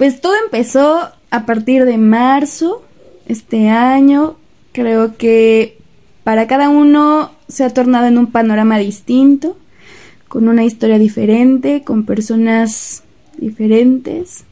[0.00, 2.82] Pues todo empezó a partir de marzo
[3.26, 4.36] este año.
[4.72, 5.76] Creo que
[6.24, 9.58] para cada uno se ha tornado en un panorama distinto,
[10.26, 13.02] con una historia diferente, con personas
[13.36, 14.44] diferentes.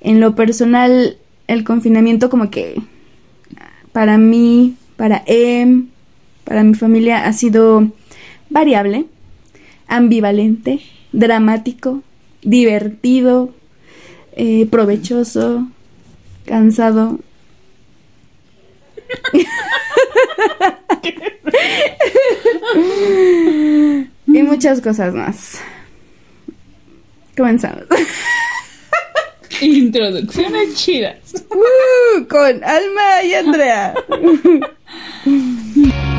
[0.00, 2.82] En lo personal, el confinamiento como que
[3.92, 5.86] para mí, para Em,
[6.42, 7.92] para mi familia ha sido
[8.50, 9.04] variable,
[9.86, 10.80] ambivalente,
[11.12, 12.02] dramático,
[12.42, 13.54] divertido,
[14.32, 15.66] eh, provechoso,
[16.46, 17.18] cansado.
[24.26, 25.60] y muchas cosas más.
[27.36, 27.84] Comenzamos.
[29.60, 31.44] Introducciones chidas.
[31.50, 33.94] Uh, con Alma y Andrea.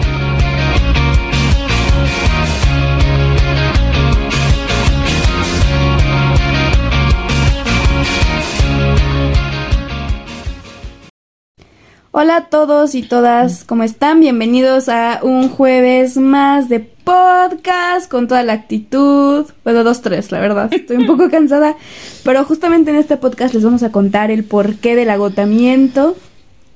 [12.16, 14.19] Hola a todos y todas, ¿cómo están?
[14.19, 19.47] Bienvenidos a un jueves más de podcast con toda la actitud.
[19.64, 20.72] Bueno, dos, tres, la verdad.
[20.72, 21.75] Estoy un poco cansada.
[22.23, 26.16] Pero justamente en este podcast les vamos a contar el porqué del agotamiento.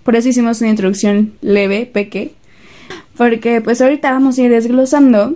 [0.04, 2.34] Por eso hicimos una introducción leve, peque.
[3.16, 5.36] Porque pues ahorita vamos a ir desglosando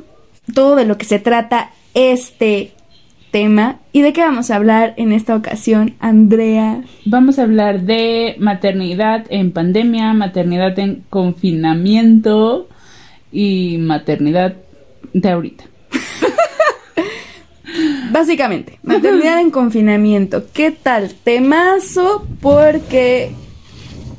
[0.56, 2.74] todo de lo que se trata este
[3.32, 3.80] tema.
[3.92, 6.84] ¿Y de qué vamos a hablar en esta ocasión, Andrea?
[7.06, 12.70] Vamos a hablar de maternidad en pandemia, maternidad en confinamiento
[13.32, 14.56] y maternidad
[15.14, 15.64] de ahorita.
[18.12, 20.44] Básicamente, maternidad en confinamiento.
[20.54, 21.14] ¿Qué tal?
[21.24, 23.32] Temazo porque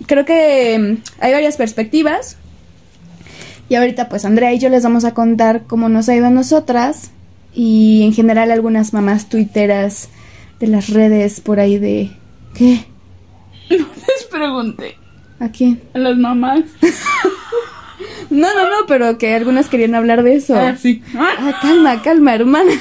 [0.06, 2.38] creo que mm, hay varias perspectivas.
[3.68, 6.30] Y ahorita pues Andrea y yo les vamos a contar cómo nos ha ido a
[6.30, 7.12] nosotras
[7.54, 10.08] y en general algunas mamás tuiteras
[10.60, 12.10] de las redes por ahí de...
[12.54, 12.84] ¿Qué?
[13.70, 14.96] No les pregunté.
[15.40, 15.82] ¿A quién?
[15.94, 16.60] A las mamás.
[18.30, 20.54] no, no, no, pero que algunas querían hablar de eso.
[20.54, 21.02] Ah, sí.
[21.16, 22.72] Ah, calma, calma, hermana.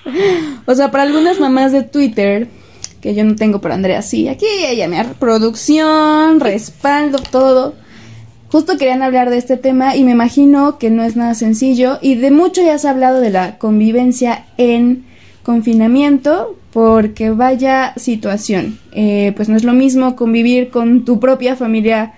[0.66, 2.48] o sea, para algunas mamás de Twitter,
[3.02, 7.74] que yo no tengo, pero Andrea sí, aquí ella me producción, respaldo, todo
[8.52, 11.98] justo querían hablar de este tema y me imagino que no es nada sencillo.
[12.02, 15.06] Y de mucho ya se ha hablado de la convivencia en
[15.42, 18.78] confinamiento porque vaya situación.
[18.92, 22.12] Eh, pues no es lo mismo convivir con tu propia familia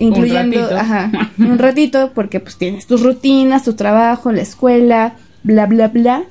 [0.00, 0.80] incluyendo Un ratito.
[0.80, 5.14] ajá un ratito porque pues tienes tus rutinas tu trabajo la escuela
[5.44, 6.24] bla bla bla.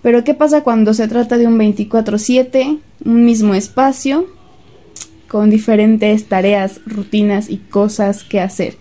[0.00, 4.26] Pero qué pasa cuando se trata de un 24/7 un mismo espacio
[5.28, 8.76] con diferentes tareas, rutinas y cosas que hacer.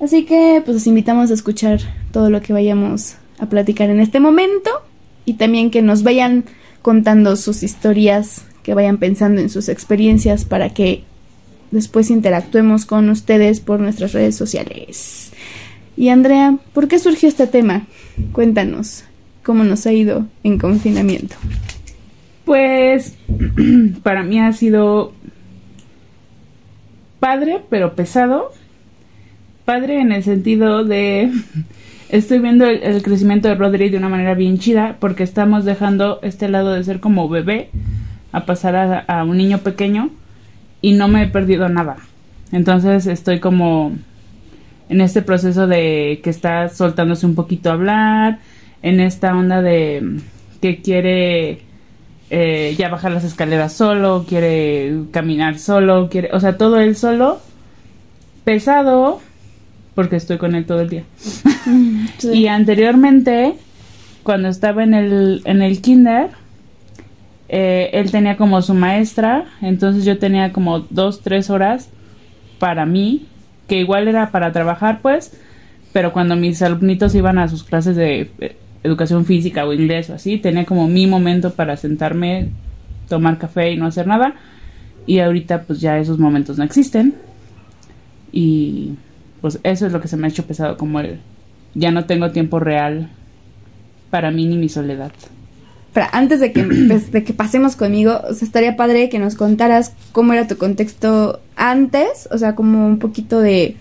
[0.00, 1.80] Así que pues los invitamos a escuchar
[2.12, 4.70] todo lo que vayamos a platicar en este momento
[5.24, 6.44] y también que nos vayan
[6.82, 11.04] contando sus historias, que vayan pensando en sus experiencias para que
[11.70, 15.32] después interactuemos con ustedes por nuestras redes sociales.
[15.96, 17.86] Y Andrea, ¿por qué surgió este tema?
[18.32, 19.04] Cuéntanos
[19.42, 21.34] cómo nos ha ido en confinamiento.
[22.44, 23.14] Pues
[24.02, 25.12] para mí ha sido
[27.20, 28.52] padre, pero pesado.
[29.64, 31.30] Padre en el sentido de
[32.08, 36.48] estoy viendo el, crecimiento de Rodri de una manera bien chida porque estamos dejando este
[36.48, 37.70] lado de ser como bebé
[38.32, 40.10] a pasar a, a un niño pequeño
[40.80, 41.96] y no me he perdido nada.
[42.52, 43.92] Entonces estoy como
[44.88, 48.38] en este proceso de que está soltándose un poquito a hablar,
[48.82, 50.20] en esta onda de
[50.60, 51.62] que quiere
[52.30, 57.40] eh, ya bajar las escaleras solo, quiere caminar solo, quiere, o sea, todo él solo,
[58.44, 59.20] pesado,
[59.94, 61.04] porque estoy con él todo el día.
[62.18, 62.30] Sí.
[62.32, 63.54] y anteriormente,
[64.22, 66.30] cuando estaba en el, en el kinder,
[67.48, 71.90] eh, él tenía como su maestra, entonces yo tenía como dos, tres horas
[72.58, 73.26] para mí,
[73.68, 75.32] que igual era para trabajar, pues,
[75.92, 80.14] pero cuando mis alumnitos iban a sus clases de eh, educación física o inglés o
[80.14, 82.50] así, tenía como mi momento para sentarme,
[83.08, 84.34] tomar café y no hacer nada.
[85.06, 87.14] Y ahorita pues ya esos momentos no existen.
[88.32, 88.94] Y
[89.40, 91.18] pues eso es lo que se me ha hecho pesado, como el
[91.74, 93.08] ya no tengo tiempo real
[94.10, 95.12] para mí ni mi soledad.
[95.92, 99.34] Pero antes de que, pues, de que pasemos conmigo, o sea, estaría padre que nos
[99.34, 103.76] contaras cómo era tu contexto antes, o sea, como un poquito de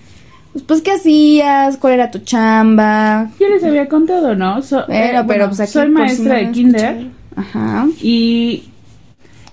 [0.65, 3.30] pues qué hacías, cuál era tu chamba.
[3.39, 4.62] Yo les había contado, ¿no?
[4.62, 6.98] So, pero, eh, pero bueno, pues aquí soy maestra si no de kinder.
[6.98, 7.12] Escuchar.
[7.36, 7.88] Ajá.
[8.01, 8.69] Y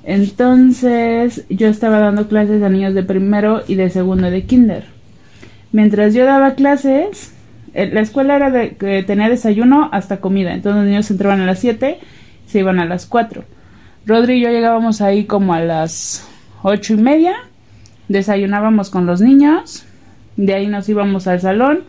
[0.04, 4.86] entonces yo estaba dando clases a niños de primero y de segundo de kinder.
[5.72, 7.32] Mientras yo daba clases,
[7.74, 10.54] eh, la escuela era de que tenía desayuno hasta comida.
[10.54, 11.98] Entonces los niños entraban a las 7,
[12.46, 13.44] se iban a las 4.
[14.06, 16.28] Rodri y yo llegábamos ahí como a las
[16.62, 17.34] ocho y media,
[18.08, 19.84] desayunábamos con los niños,
[20.36, 21.84] de ahí nos íbamos al salón,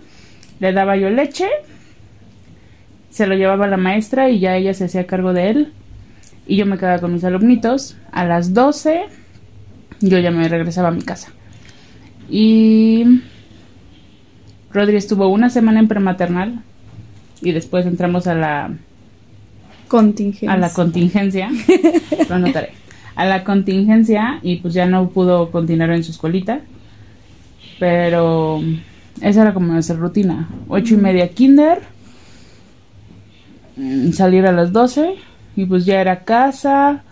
[0.59, 1.47] le daba yo leche,
[3.09, 5.73] se lo llevaba la maestra y ya ella se hacía cargo de él
[6.47, 7.95] y yo me quedaba con mis alumnitos.
[8.11, 9.05] A las 12
[10.01, 11.31] yo ya me regresaba a mi casa.
[12.29, 13.21] Y
[14.71, 16.61] Rodri estuvo una semana en prematernal
[17.41, 18.71] y después entramos a la
[19.87, 20.51] Contingencia.
[20.51, 21.49] a la contingencia.
[22.29, 22.71] lo anotaré.
[23.15, 26.61] A la contingencia y pues ya no pudo continuar en su escuelita.
[27.79, 28.61] Pero
[29.21, 30.47] esa era como nuestra rutina.
[30.67, 31.81] Ocho y media kinder.
[33.77, 35.15] mm, Salir a las 12
[35.55, 37.03] y pues ya era casa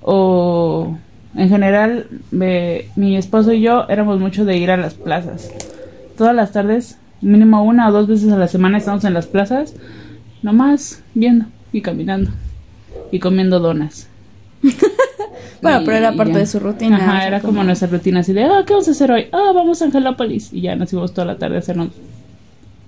[0.00, 0.96] o
[1.34, 5.50] en general me- mi esposo y yo éramos mucho de ir a las plazas.
[6.16, 9.74] Todas las tardes, mínimo una o dos veces a la semana estamos en las plazas,
[10.42, 12.30] nomás viendo y caminando
[13.10, 14.08] y comiendo donas.
[15.62, 16.38] Bueno, pero era parte ya.
[16.40, 16.96] de su rutina.
[16.96, 19.26] Ajá, o sea, era como nuestra rutina así de, ah, ¿qué vamos a hacer hoy?
[19.32, 20.52] Ah, vamos a Angelópolis.
[20.52, 21.88] Y ya nos íbamos toda la tarde a hacernos,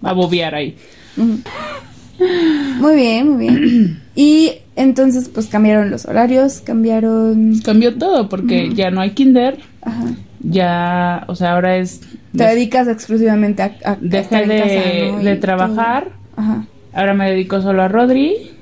[0.02, 0.76] a bobear ahí.
[1.16, 4.00] Muy bien, muy bien.
[4.16, 7.58] Y entonces, pues cambiaron los horarios, cambiaron.
[7.64, 10.04] Cambió todo porque ya no hay kinder, Ajá.
[10.38, 12.00] ya, o sea, ahora es...
[12.36, 15.24] Te dedicas exclusivamente a, a Dejé de, casa, ¿no?
[15.24, 16.12] de trabajar.
[16.36, 16.64] Ajá.
[16.92, 18.52] ahora me dedico solo a Rodri.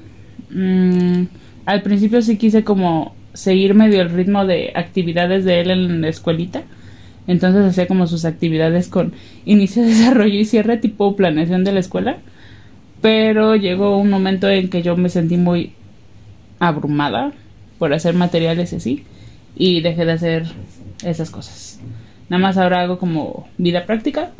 [0.49, 1.25] Mm,
[1.67, 6.08] al principio sí quise como seguir medio el ritmo de actividades de él en la
[6.08, 6.62] escuelita.
[7.26, 9.12] Entonces hacía como sus actividades con
[9.44, 12.19] inicio, desarrollo y cierre tipo planeación de la escuela.
[13.00, 15.73] Pero llegó un momento en que yo me sentí muy
[16.61, 17.32] abrumada
[17.79, 19.05] por hacer materiales y así.
[19.56, 20.44] Y dejé de hacer
[21.05, 21.81] esas cosas.
[22.28, 24.31] Nada más ahora hago como vida práctica.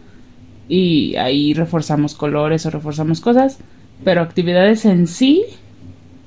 [0.69, 3.59] Y ahí reforzamos colores o reforzamos cosas.
[4.05, 5.43] Pero actividades en sí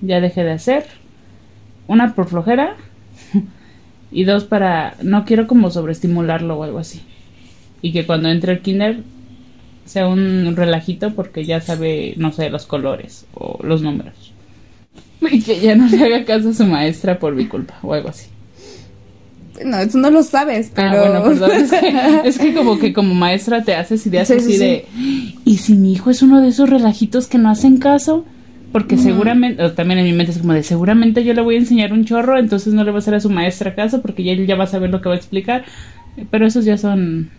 [0.02, 1.05] ya dejé de hacer.
[1.88, 2.76] Una por flojera.
[4.12, 4.96] y dos para...
[5.02, 7.02] No quiero como sobreestimularlo o algo así.
[7.82, 9.00] Y que cuando entre el kinder
[9.86, 14.34] sea un relajito porque ya sabe, no sé, los colores o los números.
[15.32, 18.10] Y que ya no le haga caso a su maestra por mi culpa o algo
[18.10, 18.28] así.
[19.64, 20.90] No, eso no lo sabes, pero.
[20.90, 21.52] Ah, bueno, perdón.
[21.52, 24.60] Es que, es que como que como maestra te haces ideas Sí, sí, así sí.
[24.60, 24.86] de...
[25.46, 28.26] ¿Y si mi hijo es uno de esos relajitos que no hacen caso?
[28.76, 31.60] Porque seguramente, o también en mi mente es como de, seguramente yo le voy a
[31.60, 34.34] enseñar un chorro, entonces no le va a hacer a su maestra caso porque ya
[34.34, 35.64] él ya va a saber lo que va a explicar.
[36.30, 37.30] Pero esos ya son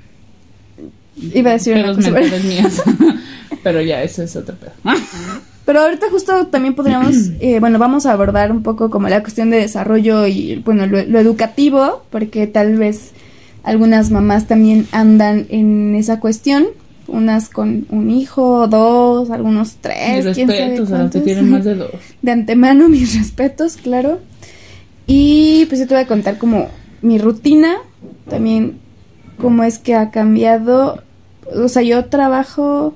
[1.35, 2.11] Iba a decir una cosa.
[2.11, 2.83] mentales míos.
[3.63, 4.73] Pero ya, eso es otro pedo.
[5.67, 9.51] Pero ahorita justo también podríamos, eh, bueno, vamos a abordar un poco como la cuestión
[9.51, 13.11] de desarrollo y, bueno, lo, lo educativo, porque tal vez
[13.63, 16.69] algunas mamás también andan en esa cuestión,
[17.09, 21.23] unas con un hijo, dos, algunos Mis tres, sabe respetos a los que cuántos.
[21.25, 21.91] tienen más de dos.
[22.23, 24.21] De antemano, mis respetos, claro.
[25.07, 26.69] Y pues yo te voy a contar como
[27.03, 27.77] mi rutina,
[28.29, 28.79] también
[29.41, 31.03] cómo es que ha cambiado.
[31.55, 32.95] O sea, yo trabajo,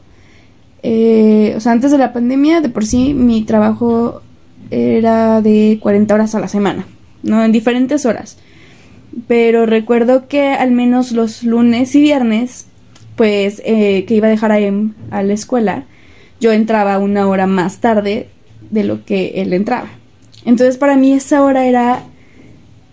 [0.82, 4.22] eh, o sea, antes de la pandemia, de por sí mi trabajo
[4.70, 6.86] era de 40 horas a la semana,
[7.22, 7.44] ¿no?
[7.44, 8.38] En diferentes horas.
[9.26, 12.66] Pero recuerdo que al menos los lunes y viernes,
[13.20, 15.84] pues eh, que iba a dejar a Em a la escuela,
[16.40, 18.28] yo entraba una hora más tarde
[18.70, 19.90] de lo que él entraba.
[20.46, 22.04] Entonces para mí esa hora era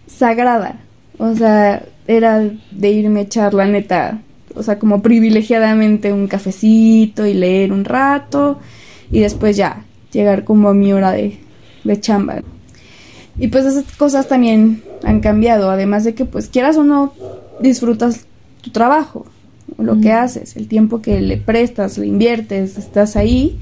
[0.06, 0.82] sagrada.
[1.18, 4.20] O sea, era de irme a echar la neta,
[4.54, 8.60] o sea, como privilegiadamente un cafecito y leer un rato
[9.10, 11.38] y después ya llegar como a mi hora de,
[11.86, 12.42] de chamba.
[13.40, 17.14] Y pues esas cosas también han cambiado, además de que pues quieras o no
[17.62, 18.26] disfrutas
[18.60, 19.26] tu trabajo,
[19.78, 23.58] lo que haces, el tiempo que le prestas, le inviertes, estás ahí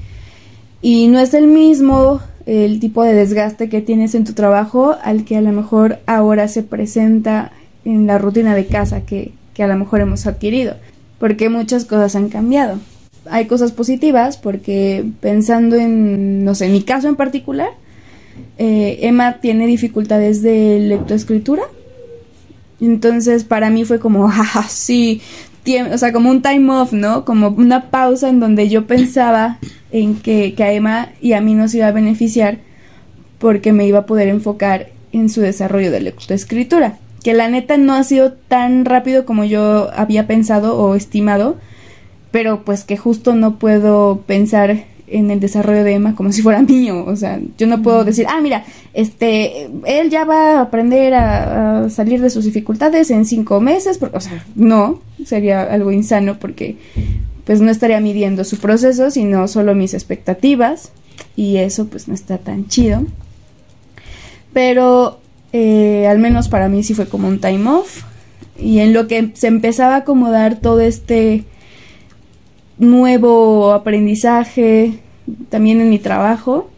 [0.82, 5.24] y no es el mismo el tipo de desgaste que tienes en tu trabajo al
[5.24, 7.50] que a lo mejor ahora se presenta
[7.84, 10.76] en la rutina de casa que, que a lo mejor hemos adquirido,
[11.18, 12.78] porque muchas cosas han cambiado.
[13.28, 17.70] Hay cosas positivas porque pensando en, no sé, en mi caso en particular,
[18.58, 21.64] eh, Emma tiene dificultades de lectoescritura.
[22.80, 25.20] Entonces para mí fue como, jaja, sí,
[25.92, 27.24] o sea, como un time off, ¿no?
[27.24, 29.58] Como una pausa en donde yo pensaba
[29.90, 32.58] en que, que a Emma y a mí nos iba a beneficiar
[33.38, 36.98] porque me iba a poder enfocar en su desarrollo de lectoescritura.
[37.22, 41.56] Que la neta no ha sido tan rápido como yo había pensado o estimado,
[42.30, 46.62] pero pues que justo no puedo pensar en el desarrollo de Emma como si fuera
[46.74, 51.14] mío, o sea, yo no puedo decir, ah, mira, este, él ya va a aprender
[51.14, 55.92] a, a salir de sus dificultades en cinco meses, porque, o sea, no, sería algo
[55.92, 56.76] insano porque
[57.44, 60.90] pues no estaría midiendo su proceso, sino solo mis expectativas,
[61.36, 63.04] y eso pues no está tan chido.
[64.52, 65.20] Pero
[65.52, 68.02] Eh, al menos para mí sí fue como un time off.
[68.58, 71.44] Y en lo que se empezaba a acomodar todo este
[72.78, 75.00] nuevo aprendizaje,
[75.48, 76.70] también en mi trabajo,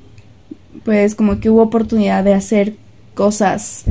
[0.84, 2.74] pues como que hubo oportunidad de hacer
[3.14, 3.84] cosas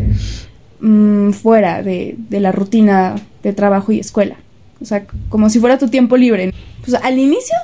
[0.79, 4.37] mm, fuera de, de la rutina de trabajo y escuela.
[4.81, 6.53] O sea, como si fuera tu tiempo libre.
[6.83, 7.55] Pues al inicio,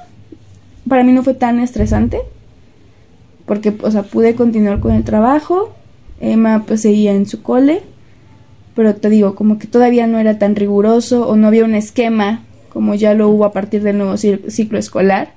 [0.87, 2.19] para mí no fue tan estresante,
[3.45, 5.73] porque, o sea, pude continuar con el trabajo,
[6.19, 7.81] Emma pues seguía en su cole,
[8.75, 12.41] pero te digo, como que todavía no era tan riguroso o no había un esquema
[12.73, 15.33] como ya lo hubo a partir del nuevo ciclo escolar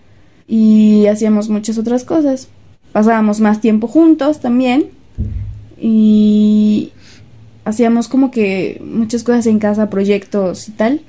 [0.48, 2.48] y hacíamos muchas otras cosas.
[2.92, 4.86] Pasábamos más tiempo juntos también
[5.78, 6.92] y
[7.64, 11.00] hacíamos como que muchas cosas en casa, proyectos y tal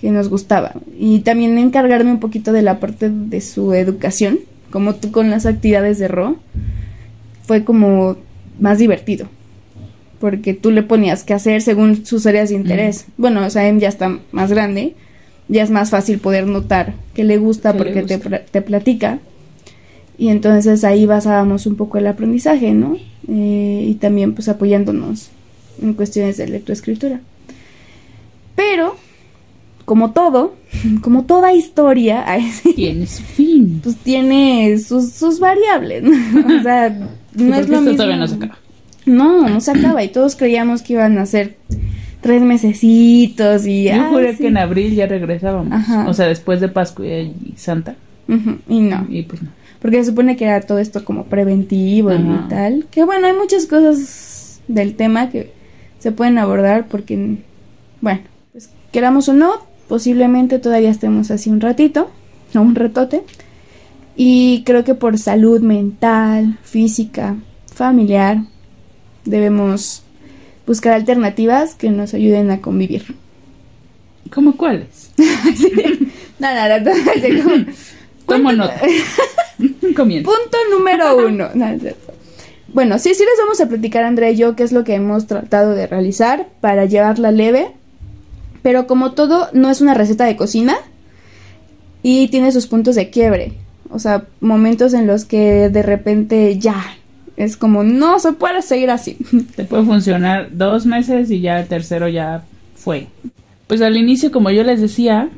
[0.00, 0.74] que nos gustaba.
[0.98, 4.38] Y también encargarme un poquito de la parte de su educación,
[4.70, 6.36] como tú con las actividades de RO,
[7.42, 8.16] fue como
[8.58, 9.26] más divertido.
[10.18, 13.06] Porque tú le ponías que hacer según sus áreas de interés.
[13.16, 14.94] Bueno, o sea, Em ya está más grande,
[15.50, 19.18] ya es más fácil poder notar que le gusta porque Te, te, platica.
[20.16, 22.96] Y entonces ahí basábamos un poco el aprendizaje, ¿no?
[23.28, 25.30] Eh, y también pues apoyándonos
[25.82, 27.20] en cuestiones de lectoescritura.
[28.54, 28.96] Pero,
[29.84, 30.54] como todo,
[31.02, 32.24] como toda historia,
[32.76, 33.80] tiene su fin.
[33.82, 36.04] Pues tiene sus, sus variables.
[36.04, 36.90] o sea,
[37.34, 37.96] no es lo mismo.
[37.96, 38.58] Todavía no se acaba.
[39.04, 41.56] No, no se acaba y todos creíamos que iban a ser
[42.20, 43.84] tres mesecitos y...
[43.84, 45.84] Yo juré que en abril ya regresábamos.
[46.06, 47.96] O sea, después de Pascua y Santa.
[48.68, 49.06] Y no.
[49.08, 49.48] Y pues no.
[49.80, 52.86] Porque se supone que era todo esto como preventivo y tal.
[52.90, 55.52] Que bueno, hay muchas cosas del tema que
[55.98, 57.38] se pueden abordar porque,
[58.00, 58.20] bueno,
[58.52, 59.52] pues queramos o no,
[59.88, 62.10] posiblemente todavía estemos así un ratito,
[62.54, 63.22] o un retote.
[64.16, 67.36] Y creo que por salud mental, física,
[67.72, 68.42] familiar,
[69.24, 70.02] debemos
[70.70, 73.16] buscar alternativas que nos ayuden a convivir.
[74.32, 75.10] ¿Cómo cuáles?
[76.38, 77.66] No, no, no, no,
[78.26, 78.80] Tomo nota.
[79.58, 81.48] Punto número uno.
[82.72, 85.26] bueno, sí, sí les vamos a platicar, Andrea y yo, qué es lo que hemos
[85.26, 87.72] tratado de realizar para llevarla leve.
[88.62, 90.78] Pero como todo, no es una receta de cocina
[92.02, 93.52] y tiene sus puntos de quiebre.
[93.90, 96.96] O sea, momentos en los que de repente ya
[97.40, 99.16] es como no se puede seguir así.
[99.56, 102.44] Te puede funcionar dos meses y ya el tercero ya
[102.74, 103.06] fue.
[103.66, 105.30] Pues al inicio, como yo les decía,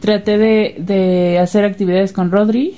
[0.00, 2.74] traté de, de hacer actividades con Rodri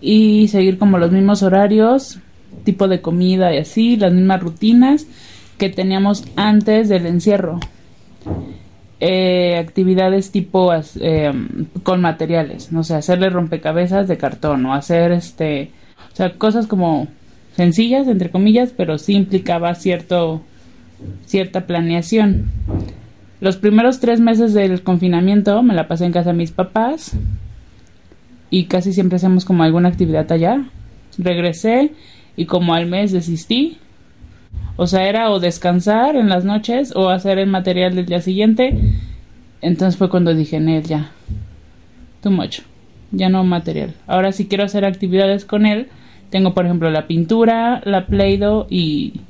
[0.00, 2.20] y seguir como los mismos horarios,
[2.64, 5.06] tipo de comida y así, las mismas rutinas
[5.58, 7.58] que teníamos antes del encierro.
[9.00, 11.32] Eh, actividades tipo eh,
[11.82, 15.72] con materiales, no sé, hacerle rompecabezas de cartón o hacer este,
[16.12, 17.08] o sea, cosas como
[17.56, 20.42] sencillas entre comillas, pero sí implicaba cierto
[21.26, 22.50] cierta planeación.
[23.40, 27.12] Los primeros tres meses del confinamiento me la pasé en casa de mis papás
[28.50, 30.64] y casi siempre hacemos como alguna actividad allá.
[31.18, 31.92] Regresé
[32.36, 33.78] y como al mes desistí
[34.76, 38.76] o sea, era o descansar en las noches o hacer el material del día siguiente.
[39.60, 41.10] Entonces fue cuando dije, Nel, ya.
[42.22, 42.60] Too much.
[43.10, 43.94] Ya no material.
[44.06, 45.88] Ahora si quiero hacer actividades con él,
[46.32, 49.20] tengo por ejemplo la pintura, la Play-Doh y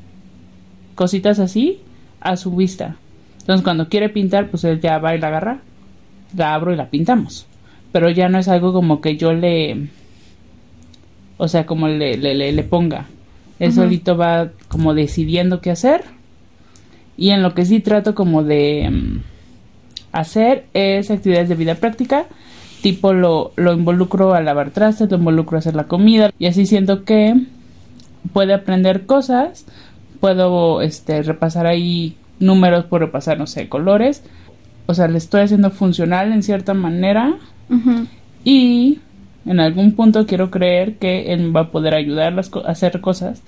[0.95, 1.81] cositas así
[2.21, 2.95] a su vista.
[3.41, 5.59] Entonces cuando quiere pintar, pues él ya va y la agarra,
[6.37, 7.47] la abro y la pintamos.
[7.91, 9.89] Pero ya no es algo como que yo le...
[11.39, 13.07] O sea, como le, le, le, le ponga.
[13.59, 16.05] Él solito va como decidiendo qué hacer.
[17.17, 19.23] Y en lo que sí trato como de mm,
[20.13, 22.27] hacer es actividades de vida práctica.
[22.83, 26.31] Tipo lo, lo involucro a lavar trastes, lo involucro a hacer la comida.
[26.39, 27.35] Y así siento que
[28.33, 29.67] puede aprender cosas.
[30.21, 34.23] Puedo este, repasar ahí números, puedo repasar, no sé, colores.
[34.87, 37.37] O sea, le estoy haciendo funcional en cierta manera.
[38.45, 38.99] Y
[39.47, 43.43] en algún punto quiero creer que él va a poder ayudar a hacer cosas,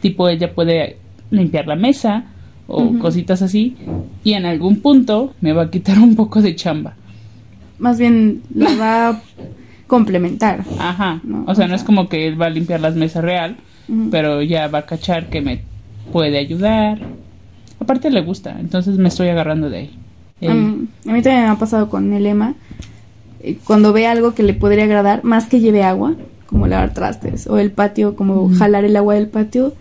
[0.00, 0.98] tipo ella puede
[1.30, 2.24] limpiar la mesa
[2.66, 3.76] o cositas así,
[4.22, 6.94] y en algún punto me va a quitar un poco de chamba.
[7.84, 9.22] Más bien la va a
[9.86, 10.64] complementar.
[10.78, 13.58] Ajá, o, sea, no es como que él va a limpiar las mesas real,
[14.10, 15.60] pero ya va a cachar que me
[16.10, 16.98] puede ayudar.
[17.78, 19.98] Aparte le gusta, entonces me estoy agarrando de ahí.
[20.48, 22.54] a mí también me ha pasado con el Emma
[23.40, 26.14] eh, cuando ve algo que le podría agradar, más que lleve agua,
[26.46, 29.74] como lavar trastes, o el patio, como jalar el agua del patio,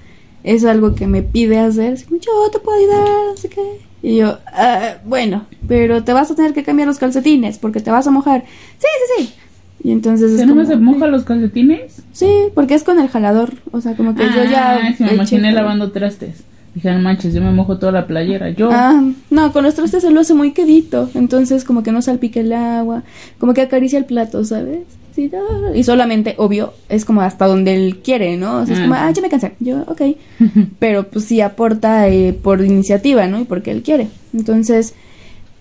[0.44, 3.93] es algo que me pide hacer, yo te puedo ayudar, no sé qué.
[4.04, 7.90] Y yo, ah, bueno, pero te vas a tener que cambiar los calcetines porque te
[7.90, 8.44] vas a mojar.
[8.78, 9.34] Sí, sí, sí.
[9.82, 12.04] Y entonces es no se moja los calcetines?
[12.12, 13.54] Sí, porque es con el jalador.
[13.72, 14.76] O sea, como que yo ya.
[14.76, 16.44] Ah, me imaginé lavando trastes.
[16.76, 18.50] Dije, no manches, yo me mojo toda la playera.
[18.50, 18.70] Yo.
[18.72, 21.10] Ah, no, con los trastes se lo hace muy quedito.
[21.14, 23.04] Entonces, como que no salpica el agua.
[23.40, 24.82] Como que acaricia el plato, ¿sabes?
[25.16, 25.40] Sí, da.
[25.76, 28.62] y solamente, obvio, es como hasta donde él quiere, ¿no?
[28.62, 29.08] O sea, es como, Ah.
[29.08, 29.54] ah, ya me cansé.
[29.60, 30.02] Yo, ok.
[30.80, 33.40] Pero pues sí aporta eh, por iniciativa, ¿no?
[33.40, 34.08] Y porque él quiere.
[34.34, 34.96] Entonces,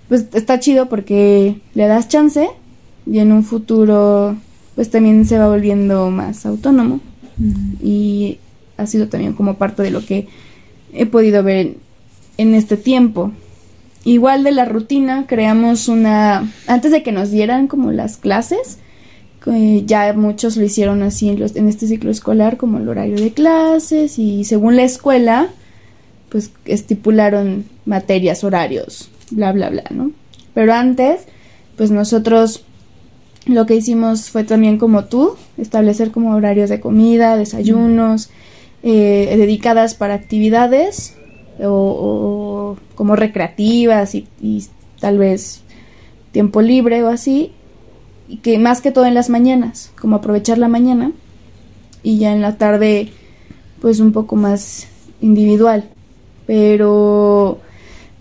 [0.08, 2.48] pues está chido porque le das chance
[3.06, 4.36] y en un futuro,
[4.74, 7.00] pues también se va volviendo más autónomo
[7.82, 8.38] y
[8.76, 10.28] ha sido también como parte de lo que
[10.92, 11.74] he podido ver
[12.38, 13.32] en este tiempo.
[14.04, 18.78] Igual de la rutina, creamos una, antes de que nos dieran como las clases,
[19.46, 23.16] eh, ya muchos lo hicieron así en, los- en este ciclo escolar, como el horario
[23.16, 25.48] de clases y según la escuela,
[26.28, 30.12] pues estipularon materias, horarios, bla, bla, bla, ¿no?
[30.54, 31.22] Pero antes,
[31.76, 32.64] pues nosotros
[33.46, 38.30] lo que hicimos fue también como tú, establecer como horarios de comida, desayunos,
[38.84, 41.16] eh, dedicadas para actividades
[41.60, 44.26] o, como recreativas y
[45.00, 45.62] tal vez
[46.32, 47.52] tiempo libre o así,
[48.38, 51.12] que más que todo en las mañanas, como aprovechar la mañana
[52.02, 53.12] y ya en la tarde
[53.80, 54.86] pues un poco más
[55.20, 55.84] individual.
[56.46, 57.60] Pero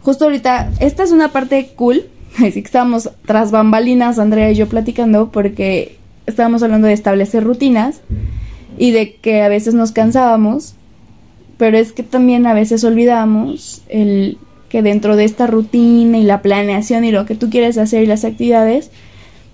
[0.02, 2.06] justo ahorita, esta es una parte cool,
[2.38, 8.02] así que estábamos tras bambalinas, Andrea y yo platicando, porque estábamos hablando de establecer rutinas
[8.78, 10.76] y de que a veces nos cansábamos,
[11.58, 14.38] pero es que también a veces olvidamos el
[14.70, 18.08] que dentro de esta rutina y la planeación y lo que tú quieres hacer y
[18.08, 18.90] las actividades,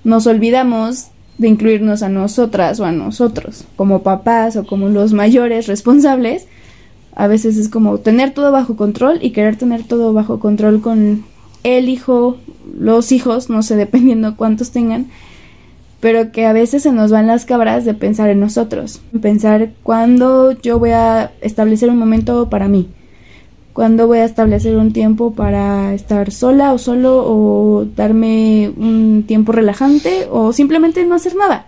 [0.04, 5.68] nos olvidamos de incluirnos a nosotras o a nosotros, como papás o como los mayores
[5.68, 6.48] responsables.
[7.16, 11.26] A veces es como tener todo bajo control y querer tener todo bajo control con
[11.64, 12.38] el hijo,
[12.78, 15.08] los hijos, no sé, dependiendo cuántos tengan,
[16.00, 20.52] pero que a veces se nos van las cabras de pensar en nosotros, pensar cuándo
[20.52, 22.88] yo voy a establecer un momento para mí,
[23.78, 29.52] cuándo voy a establecer un tiempo para estar sola o solo o darme un tiempo
[29.52, 31.68] relajante o simplemente no hacer nada.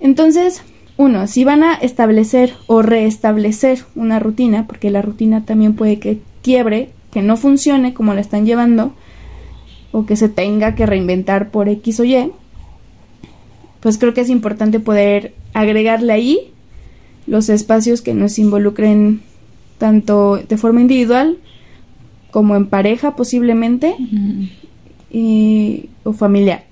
[0.00, 0.62] Entonces,
[0.96, 6.20] uno, si van a establecer o reestablecer una rutina, porque la rutina también puede que
[6.40, 8.94] quiebre, que no funcione como la están llevando,
[9.90, 12.32] o que se tenga que reinventar por X o Y,
[13.80, 16.50] pues creo que es importante poder agregarle ahí
[17.26, 19.20] los espacios que nos involucren
[19.82, 21.38] tanto de forma individual
[22.30, 23.96] como en pareja posiblemente
[25.10, 26.62] y- o familiar.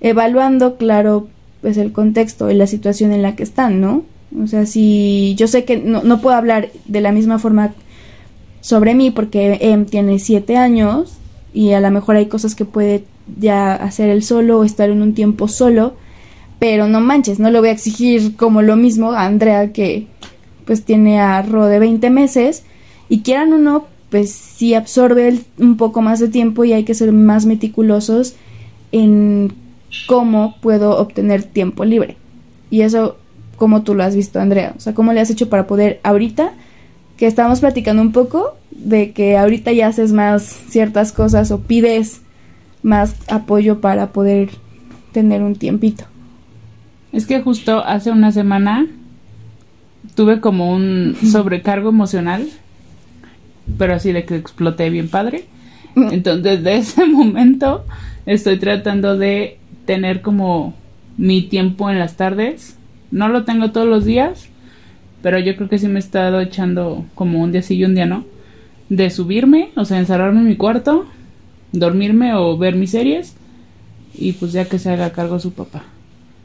[0.00, 1.28] Evaluando, claro,
[1.60, 4.02] pues el contexto y la situación en la que están, ¿no?
[4.42, 7.72] O sea, si yo sé que no, no puedo hablar de la misma forma
[8.60, 11.12] sobre mí porque Em tiene siete años
[11.54, 13.04] y a lo mejor hay cosas que puede
[13.38, 15.94] ya hacer él solo o estar en un tiempo solo,
[16.58, 20.08] pero no manches, no le voy a exigir como lo mismo a Andrea que
[20.70, 22.62] pues tiene a Ro de 20 meses
[23.08, 26.84] y quieran o no, pues sí absorbe el- un poco más de tiempo y hay
[26.84, 28.36] que ser más meticulosos
[28.92, 29.52] en
[30.06, 32.16] cómo puedo obtener tiempo libre.
[32.70, 33.16] Y eso,
[33.56, 36.52] como tú lo has visto, Andrea, o sea, cómo le has hecho para poder ahorita,
[37.16, 42.20] que estábamos platicando un poco de que ahorita ya haces más ciertas cosas o pides
[42.84, 44.50] más apoyo para poder
[45.10, 46.04] tener un tiempito.
[47.10, 48.86] Es que justo hace una semana
[50.14, 52.48] tuve como un sobrecargo emocional,
[53.78, 55.44] pero así de que exploté bien padre.
[55.96, 57.84] Entonces, de ese momento
[58.26, 60.74] estoy tratando de tener como
[61.16, 62.76] mi tiempo en las tardes.
[63.10, 64.48] No lo tengo todos los días,
[65.22, 67.94] pero yo creo que sí me he estado echando como un día sí y un
[67.94, 68.24] día no.
[68.88, 71.06] De subirme, o sea, encerrarme en mi cuarto,
[71.72, 73.36] dormirme o ver mis series
[74.14, 75.84] y pues ya que se haga cargo su papá.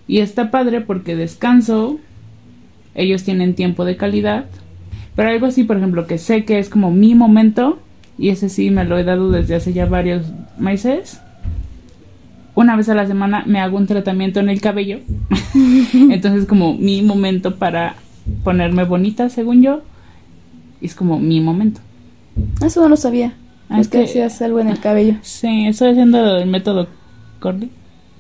[0.07, 1.99] Y está padre porque descanso,
[2.95, 4.45] ellos tienen tiempo de calidad,
[5.15, 7.79] pero algo así, por ejemplo, que sé que es como mi momento,
[8.17, 10.25] y ese sí me lo he dado desde hace ya varios
[10.57, 11.19] meses.
[12.55, 14.99] Una vez a la semana me hago un tratamiento en el cabello,
[15.93, 17.95] entonces como mi momento para
[18.43, 19.81] ponerme bonita, según yo,
[20.81, 21.81] es como mi momento.
[22.65, 23.33] Eso no lo sabía.
[23.69, 25.15] Ah, es que hacías algo en el cabello.
[25.21, 26.87] Sí, estoy haciendo el método
[27.39, 27.69] Corley.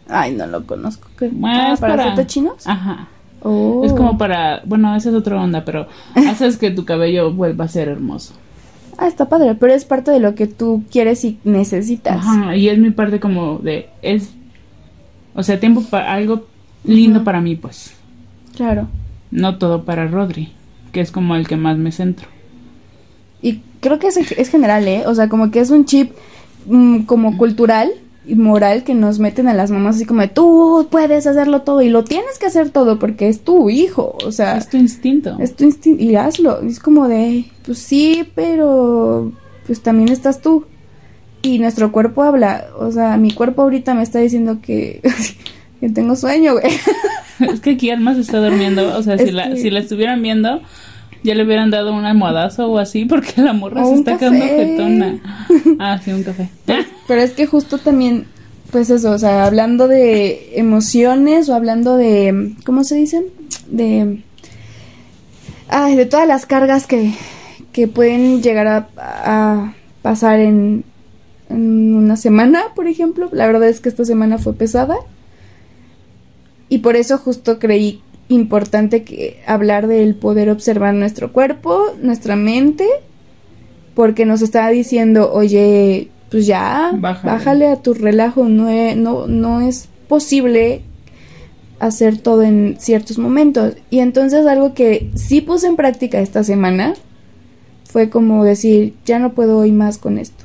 [0.09, 1.07] Ay, no lo conozco.
[1.17, 1.31] ¿Qué?
[1.43, 2.65] Ah, ¿Para, para- chinos?
[2.67, 3.07] Ajá.
[3.47, 3.83] Oh.
[3.85, 7.67] Es como para, bueno, esa es otra onda, pero haces que tu cabello vuelva a
[7.67, 8.33] ser hermoso.
[8.97, 12.25] Ah, está padre, pero es parte de lo que tú quieres y necesitas.
[12.25, 14.31] Ajá, y es mi parte como de, es,
[15.35, 16.47] o sea, tiempo para algo
[16.83, 17.93] lindo para mí, pues.
[18.55, 18.87] Claro.
[19.29, 20.51] No todo para Rodri,
[20.91, 22.27] que es como el que más me centro.
[23.43, 25.03] Y creo que es, es general, ¿eh?
[25.05, 26.13] O sea, como que es un chip
[26.65, 27.91] mm, como cultural
[28.33, 31.89] moral que nos meten a las mamás así como de tú puedes hacerlo todo y
[31.89, 35.37] lo tienes que hacer todo porque es tu hijo, o sea, Es tu instinto.
[35.39, 36.63] es tu instinto y hazlo.
[36.63, 39.31] Y es como de, pues sí, pero
[39.67, 40.65] pues también estás tú.
[41.41, 45.01] Y nuestro cuerpo habla, o sea, mi cuerpo ahorita me está diciendo que,
[45.79, 46.71] que tengo sueño, güey.
[47.39, 48.97] Es que aquí Alma se está durmiendo.
[48.97, 50.61] O sea, si la, si la estuvieran viendo,
[51.25, 54.25] ya le hubieran dado un almohadazo o así, porque la morra O se está café.
[54.29, 55.19] quedando jetona.
[55.79, 56.49] Ah, sí, un café.
[57.07, 58.25] Pero es que justo también,
[58.71, 63.25] pues eso, o sea, hablando de emociones o hablando de, ¿cómo se dicen?
[63.69, 64.21] De,
[65.67, 67.13] ay, de todas las cargas que,
[67.71, 70.83] que pueden llegar a, a pasar en,
[71.49, 73.29] en una semana, por ejemplo.
[73.31, 74.95] La verdad es que esta semana fue pesada.
[76.69, 82.85] Y por eso justo creí importante que hablar del poder observar nuestro cuerpo, nuestra mente,
[83.93, 87.33] porque nos está diciendo, oye, pues ya, Bájale.
[87.33, 90.81] bájale, a tu relajo, no, e- no, no es posible
[91.79, 93.75] hacer todo en ciertos momentos.
[93.89, 96.93] Y entonces algo que sí puse en práctica esta semana
[97.89, 100.43] fue como decir, ya no puedo hoy más con esto.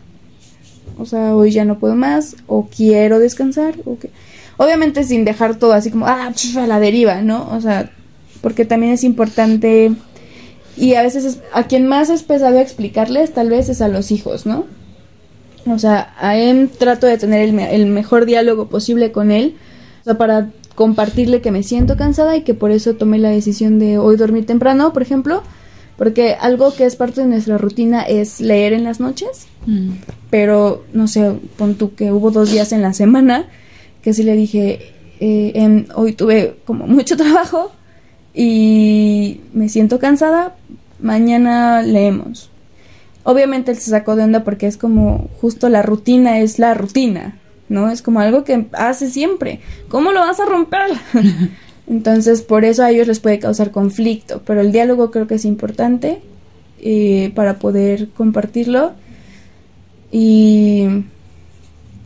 [0.98, 4.10] O sea, hoy ya no puedo más, o quiero descansar, o que...
[4.62, 7.48] Obviamente sin dejar todo así como, ah, pf, a la deriva, ¿no?
[7.50, 7.90] O sea,
[8.42, 9.92] porque también es importante,
[10.76, 14.10] y a veces es- a quien más es pesado explicarles, tal vez es a los
[14.10, 14.66] hijos, ¿no?
[15.66, 19.56] O sea, a él trato de tener el, me- el mejor diálogo posible con él,
[20.02, 23.78] o sea, para compartirle que me siento cansada y que por eso tomé la decisión
[23.78, 25.42] de hoy dormir temprano, por ejemplo,
[25.96, 29.90] porque algo que es parte de nuestra rutina es leer en las noches Mm.
[30.30, 33.44] pero no sé, pon tú que hubo dos días en la semana
[34.02, 37.72] que sí le dije, eh, em, hoy tuve como mucho trabajo
[38.34, 40.56] y me siento cansada,
[41.00, 42.50] mañana leemos.
[43.22, 47.36] Obviamente él se sacó de onda porque es como justo la rutina es la rutina,
[47.68, 47.90] ¿no?
[47.90, 49.60] Es como algo que hace siempre.
[49.88, 50.88] ¿Cómo lo vas a romper?
[51.86, 55.44] Entonces por eso a ellos les puede causar conflicto, pero el diálogo creo que es
[55.44, 56.20] importante
[56.80, 58.92] eh, para poder compartirlo
[60.10, 60.86] y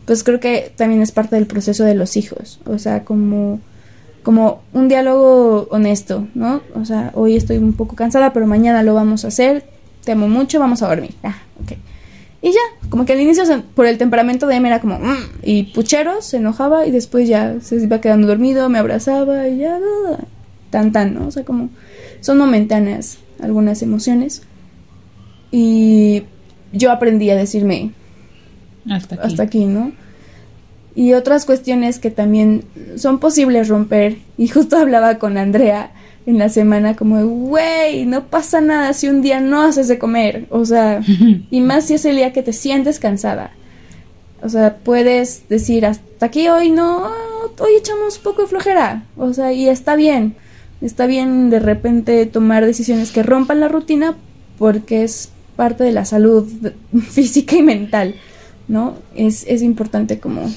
[0.05, 3.59] pues creo que también es parte del proceso de los hijos, o sea, como
[4.23, 6.61] como un diálogo honesto, ¿no?
[6.73, 9.65] O sea, hoy estoy un poco cansada, pero mañana lo vamos a hacer.
[10.03, 11.13] Te amo mucho, vamos a dormir.
[11.21, 11.73] Ah, ok.
[12.41, 13.43] Y ya, como que al inicio
[13.75, 17.57] por el temperamento de él era como "Mm", y puchero, se enojaba y después ya
[17.61, 19.79] se iba quedando dormido, me abrazaba y ya
[20.71, 21.27] tan tan, ¿no?
[21.27, 21.69] O sea, como
[22.21, 24.41] son momentáneas algunas emociones.
[25.51, 26.23] Y
[26.73, 27.91] yo aprendí a decirme,
[28.89, 29.27] Hasta aquí.
[29.27, 29.91] hasta aquí, ¿no?
[30.95, 32.63] Y otras cuestiones que también
[32.95, 34.17] son posibles romper.
[34.37, 35.91] Y justo hablaba con Andrea
[36.25, 40.47] en la semana como, güey, no pasa nada si un día no haces de comer.
[40.49, 41.01] O sea,
[41.51, 43.51] y más si es el día que te sientes cansada.
[44.41, 47.03] O sea, puedes decir, hasta aquí hoy no,
[47.59, 49.03] hoy echamos un poco de flojera.
[49.17, 50.35] O sea, y está bien.
[50.81, 54.15] Está bien de repente tomar decisiones que rompan la rutina
[54.57, 56.47] porque es parte de la salud
[57.09, 58.15] física y mental,
[58.67, 58.95] ¿no?
[59.15, 60.49] Es, es importante como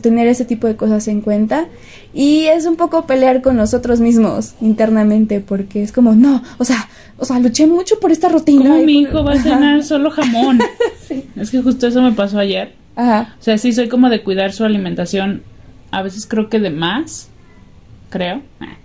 [0.00, 1.66] tener ese tipo de cosas en cuenta
[2.14, 6.88] y es un poco pelear con nosotros mismos internamente porque es como, no, o sea,
[7.18, 8.62] o sea, luché mucho por esta rutina.
[8.70, 10.58] ¿Cómo y mi por- hijo va a cenar solo jamón?
[11.06, 11.24] Sí.
[11.36, 12.74] Es que justo eso me pasó ayer.
[12.96, 13.34] Ajá.
[13.38, 15.42] O sea, sí soy como de cuidar su alimentación.
[15.90, 17.28] A veces creo que de más.
[18.08, 18.40] Creo.
[18.60, 18.76] Ah.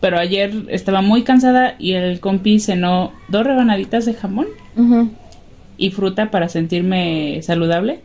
[0.00, 5.10] Pero ayer estaba muy cansada y el compi cenó dos rebanaditas de jamón Ujú,
[5.76, 8.00] y fruta para sentirme saludable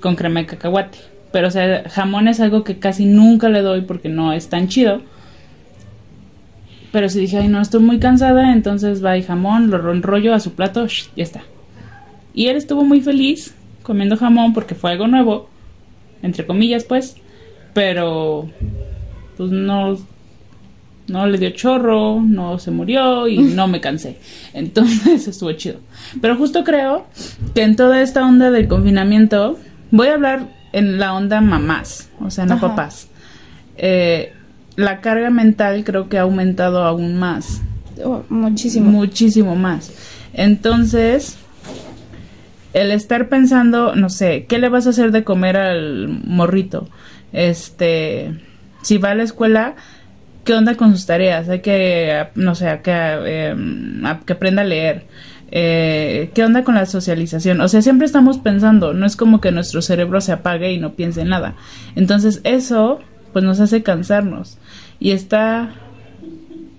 [0.00, 0.98] con crema de cacahuate.
[1.32, 4.68] Pero, o sea, jamón es algo que casi nunca le doy porque no es tan
[4.68, 5.00] chido.
[6.92, 10.40] Pero si dije, ay, no, estoy muy cansada, entonces va y jamón, lo enrollo a
[10.40, 11.42] su plato, sh, ya está.
[12.34, 15.48] Y él estuvo muy feliz comiendo jamón porque fue algo nuevo,
[16.22, 17.16] entre comillas, pues.
[17.72, 18.50] Pero,
[19.38, 19.96] pues no,
[21.08, 24.18] no le dio chorro, no se murió y no me cansé.
[24.54, 25.80] Entonces estuvo chido.
[26.20, 27.06] Pero justo creo
[27.54, 29.58] que en toda esta onda del confinamiento,
[29.90, 32.68] voy a hablar en la onda mamás, o sea, no Ajá.
[32.68, 33.08] papás.
[33.76, 34.32] Eh,
[34.76, 37.60] la carga mental creo que ha aumentado aún más,
[38.02, 38.90] Oh, muchísimo.
[38.90, 39.92] muchísimo más.
[40.32, 41.36] Entonces,
[42.72, 46.88] el estar pensando, no sé, ¿qué le vas a hacer de comer al morrito?
[47.34, 48.32] Este,
[48.82, 49.74] si va a la escuela,
[50.44, 51.48] ¿qué onda con sus tareas?
[51.48, 53.56] Hay que, no sé, que, eh,
[54.26, 55.06] que aprenda a leer.
[55.50, 57.60] Eh, ¿Qué onda con la socialización?
[57.60, 60.94] O sea, siempre estamos pensando, no es como que nuestro cerebro se apague y no
[60.94, 61.54] piense en nada.
[61.94, 63.00] Entonces, eso,
[63.32, 64.58] pues nos hace cansarnos.
[64.98, 65.74] Y está,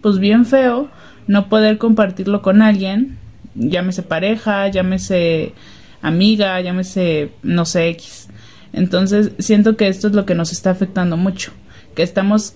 [0.02, 0.90] pues bien feo
[1.28, 3.18] no poder compartirlo con alguien,
[3.56, 5.54] llámese pareja, llámese
[6.02, 8.28] amiga, llámese, no sé, X.
[8.74, 11.52] Entonces, siento que esto es lo que nos está afectando mucho,
[11.96, 12.56] que estamos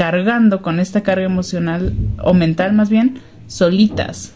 [0.00, 1.92] cargando con esta carga emocional
[2.24, 4.32] o mental más bien solitas.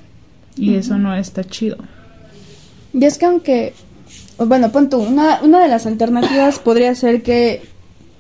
[0.57, 1.79] Y eso no está chido.
[2.93, 3.73] Y es que aunque,
[4.37, 7.63] bueno, pon tú, una, una de las alternativas podría ser que,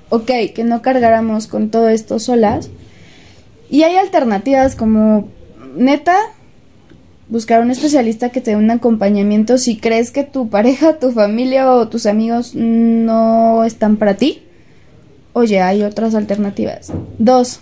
[0.08, 2.70] ok, que no cargáramos con todo esto solas.
[3.68, 5.28] Y hay alternativas como,
[5.76, 6.16] neta,
[7.28, 11.70] buscar un especialista que te dé un acompañamiento si crees que tu pareja, tu familia
[11.70, 14.44] o tus amigos no están para ti.
[15.34, 16.92] Oye, hay otras alternativas.
[17.18, 17.60] Dos,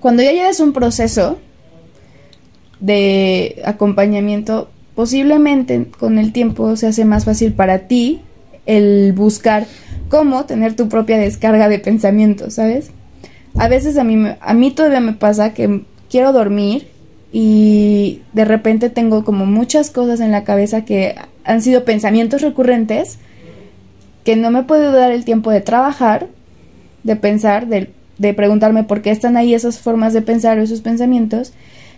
[0.00, 1.38] cuando ya lleves un proceso
[2.80, 8.20] de acompañamiento, posiblemente con el tiempo se hace más fácil para ti
[8.66, 9.66] el buscar
[10.08, 12.90] cómo tener tu propia descarga de pensamientos, ¿sabes?
[13.56, 16.88] A veces a mí, a mí todavía me pasa que quiero dormir
[17.32, 23.18] y de repente tengo como muchas cosas en la cabeza que han sido pensamientos recurrentes
[24.24, 26.28] que no me puedo dar el tiempo de trabajar,
[27.02, 30.80] de pensar, de, de preguntarme por qué están ahí esas formas de pensar o esos
[30.80, 31.52] pensamientos.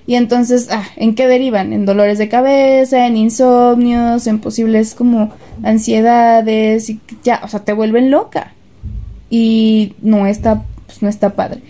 [0.07, 1.73] Y entonces, ah, ¿en qué derivan?
[1.73, 7.73] En dolores de cabeza, en insomnios, en posibles como ansiedades, y ya, o sea, te
[7.73, 8.53] vuelven loca.
[9.31, 11.63] Y no está, pues no está padre.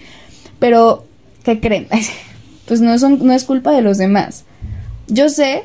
[0.59, 1.05] Pero,
[1.45, 1.87] ¿qué creen?
[2.67, 4.45] pues no, no es culpa de los demás.
[5.07, 5.63] Yo sé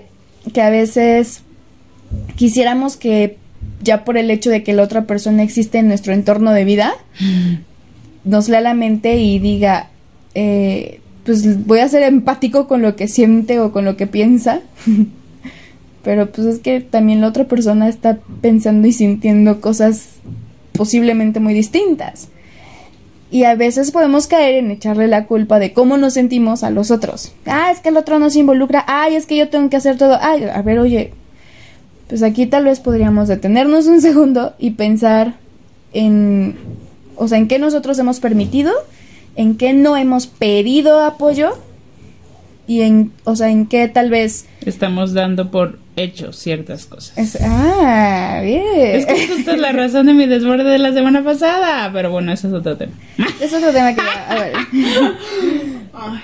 [0.54, 1.42] que a veces
[2.36, 3.38] quisiéramos que
[3.82, 6.94] ya por el hecho de que la otra persona existe en nuestro entorno de vida,
[8.24, 9.90] nos lea la mente y diga,
[10.36, 14.62] eh, pues voy a ser empático con lo que siente o con lo que piensa.
[16.04, 20.20] Pero pues es que también la otra persona está pensando y sintiendo cosas
[20.72, 22.30] posiblemente muy distintas.
[23.32, 26.90] Y a veces podemos caer en echarle la culpa de cómo nos sentimos a los
[26.90, 27.34] otros.
[27.46, 28.84] Ah, es que el otro nos involucra.
[28.88, 30.18] Ay, es que yo tengo que hacer todo.
[30.20, 31.14] Ay, a ver, oye,
[32.10, 35.36] pues aquí tal vez podríamos detenernos un segundo y pensar
[35.94, 36.58] en,
[37.16, 38.74] o sea, en qué nosotros hemos permitido,
[39.36, 41.52] en qué no hemos pedido apoyo
[42.68, 47.38] y en, o sea, en qué tal vez estamos dando por hecho ciertas cosas.
[47.42, 48.64] ah, bien.
[48.78, 52.32] Es que esta es la razón de mi desborde de la semana pasada, pero bueno,
[52.32, 52.94] eso es otro tema.
[53.42, 54.54] Es otro tema que a ver.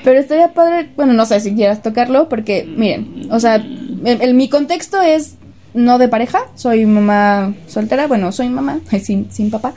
[0.03, 4.47] Pero estaría padre, bueno, no sé si quieras tocarlo, porque miren, o sea, el, mi
[4.47, 5.35] contexto es
[5.75, 9.75] no de pareja, soy mamá soltera, bueno, soy mamá, sin, sin papá.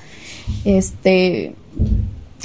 [0.65, 1.55] Este,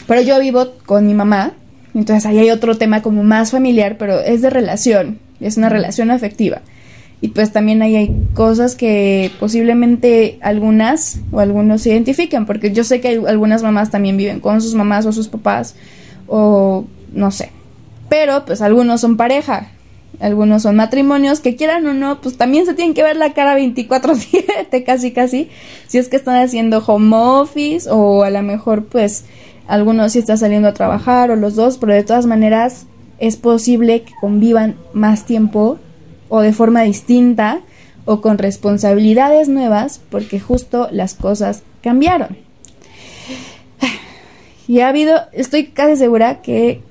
[0.07, 1.53] pero yo vivo con mi mamá
[1.93, 6.11] entonces ahí hay otro tema como más familiar, pero es de relación, es una relación
[6.11, 6.61] afectiva.
[7.21, 12.83] Y pues también ahí hay cosas que posiblemente algunas o algunos se identifiquen, porque yo
[12.83, 15.75] sé que algunas mamás también viven con sus mamás o sus papás,
[16.27, 17.51] o no sé.
[18.09, 19.69] Pero pues algunos son pareja,
[20.19, 23.57] algunos son matrimonios, que quieran o no, pues también se tienen que ver la cara
[23.57, 25.49] 24/7, casi casi,
[25.87, 29.25] si es que están haciendo home office o a lo mejor pues
[29.67, 32.85] algunos sí están saliendo a trabajar o los dos, pero de todas maneras
[33.19, 35.79] es posible que convivan más tiempo
[36.29, 37.61] o de forma distinta
[38.05, 42.37] o con responsabilidades nuevas porque justo las cosas cambiaron.
[44.65, 46.81] Y ha habido, estoy casi segura que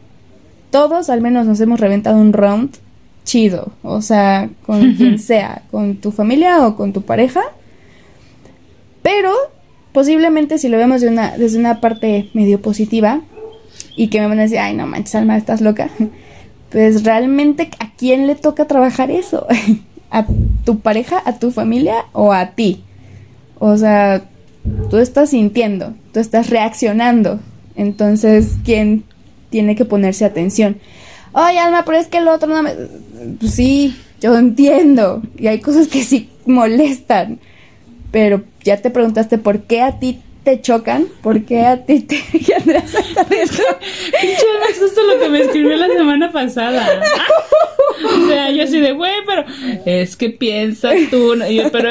[0.71, 2.77] todos al menos nos hemos reventado un round
[3.25, 7.43] chido, o sea, con quien sea, con tu familia o con tu pareja.
[9.03, 9.33] Pero
[9.93, 13.21] posiblemente si lo vemos de una, desde una parte medio positiva
[13.97, 15.91] y que me van a decir, ay no manches, Alma, estás loca,
[16.71, 19.47] pues realmente a quién le toca trabajar eso,
[20.11, 20.27] a
[20.65, 22.83] tu pareja, a tu familia o a ti.
[23.59, 24.25] O sea,
[24.91, 27.39] tú estás sintiendo, tú estás reaccionando,
[27.77, 29.05] entonces, ¿quién
[29.51, 30.79] tiene que ponerse atención?
[31.35, 32.73] Ay, Alma, pero es que el otro no me...
[33.39, 35.23] Pues sí, yo entiendo.
[35.39, 37.39] Y hay cosas que sí molestan
[38.13, 42.17] pero ya te preguntaste por qué a ti te chocan, por qué a ti te
[42.57, 42.95] Andrés
[43.41, 47.03] es justo lo que me escribió la semana pasada.
[48.05, 49.45] o sea, yo así de, güey, pero
[49.87, 51.91] es que piensas tú, y yo, pero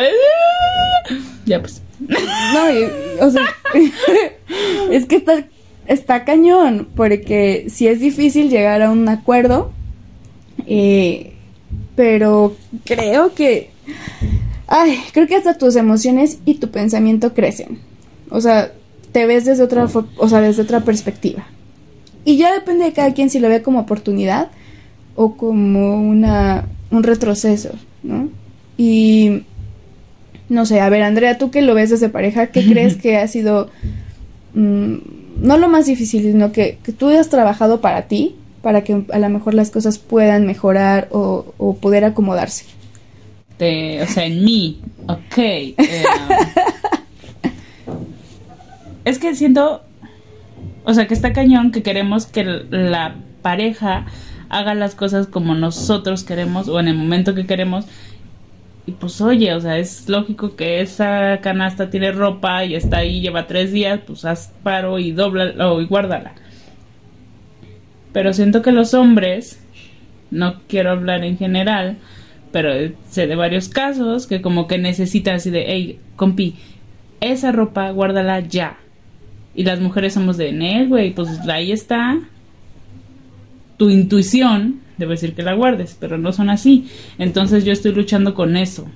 [1.46, 1.82] ya pues.
[2.00, 3.56] No, o sea,
[4.92, 5.44] es que está,
[5.88, 9.72] está cañón, porque si es difícil llegar a un acuerdo,
[10.68, 11.34] eh,
[11.96, 13.72] pero creo que
[14.72, 17.80] ay, creo que hasta tus emociones y tu pensamiento crecen.
[18.30, 18.72] O sea,
[19.12, 21.46] te ves desde otra, o sea, desde otra perspectiva.
[22.24, 24.50] Y ya depende de cada quien si lo ve como oportunidad
[25.16, 28.30] o como una, un retroceso, ¿no?
[28.78, 29.44] Y
[30.48, 33.28] no sé, a ver, Andrea, tú que lo ves desde pareja, ¿qué crees que ha
[33.28, 33.70] sido,
[34.54, 34.96] mm,
[35.42, 39.20] no lo más difícil, sino que, que, tú hayas trabajado para ti, para que a
[39.20, 42.66] lo mejor las cosas puedan mejorar o, o poder acomodarse?
[43.62, 45.38] Este, o sea, en mí, ok.
[45.38, 45.76] Eh,
[49.22, 49.84] que siento,
[50.84, 54.08] o sea, que está cañón que queremos que la pareja
[54.50, 57.86] haga las cosas como nosotros queremos o en el momento que queremos.
[58.86, 63.22] Y pues oye, o sea, es lógico que esa canasta tiene ropa y está ahí,
[63.22, 66.34] lleva tres días, pues haz paro y dobla o y guárdala.
[68.12, 69.62] Pero siento que los hombres,
[70.32, 71.98] no quiero hablar en general,
[72.52, 72.72] pero
[73.10, 76.56] sé de varios casos que como que necesitan así de, hey, compi,
[77.22, 78.78] esa ropa guárdala ya.
[79.54, 82.20] Y las mujeres somos de, Nel, güey, pues ahí está.
[83.78, 86.88] Tu intuición debe decir que la guardes, pero no son así.
[87.18, 88.88] Entonces yo estoy luchando con eso.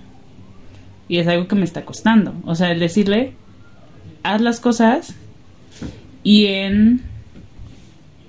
[1.07, 2.33] Y es algo que me está costando.
[2.45, 3.33] O sea, el decirle,
[4.23, 5.15] haz las cosas
[6.23, 7.01] y en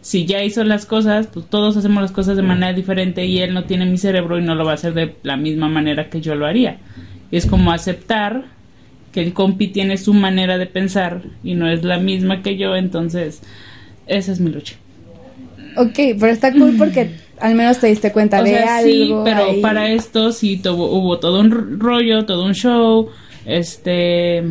[0.02, 3.52] si ya hizo las cosas, pues todos hacemos las cosas de manera diferente y él
[3.52, 6.20] no tiene mi cerebro y no lo va a hacer de la misma manera que
[6.20, 6.78] yo lo haría.
[7.32, 8.44] Y es como aceptar
[9.10, 12.76] que el compi tiene su manera de pensar y no es la misma que yo,
[12.76, 13.42] entonces
[14.06, 14.76] esa es mi lucha.
[15.76, 17.10] Ok, pero está cool porque
[17.40, 18.90] al menos te diste cuenta de algo.
[18.90, 23.08] Sí, pero para esto sí hubo todo un rollo, todo un show,
[23.44, 24.42] este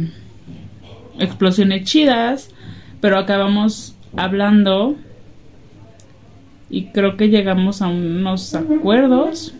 [1.19, 2.49] explosiones chidas,
[3.01, 4.95] pero acabamos hablando
[6.69, 9.53] y creo que llegamos a unos acuerdos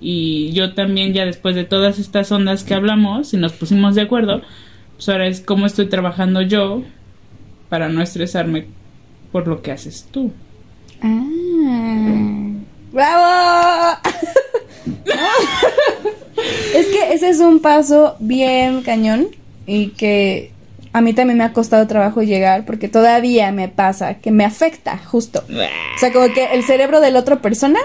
[0.00, 4.02] y yo también ya después de todas estas ondas que hablamos y nos pusimos de
[4.02, 4.42] acuerdo,
[4.96, 6.82] pues ahora es cómo estoy trabajando yo
[7.68, 8.66] para no estresarme
[9.32, 10.32] por lo que haces tú.
[11.02, 11.24] Ah.
[12.92, 13.98] ¡Bravo!
[16.74, 19.28] es que ese es un paso bien cañón
[19.66, 20.52] y que
[20.92, 24.96] a mí también me ha costado trabajo llegar porque todavía me pasa que me afecta,
[24.96, 25.44] justo.
[25.48, 27.80] O sea, como que el cerebro de la otra persona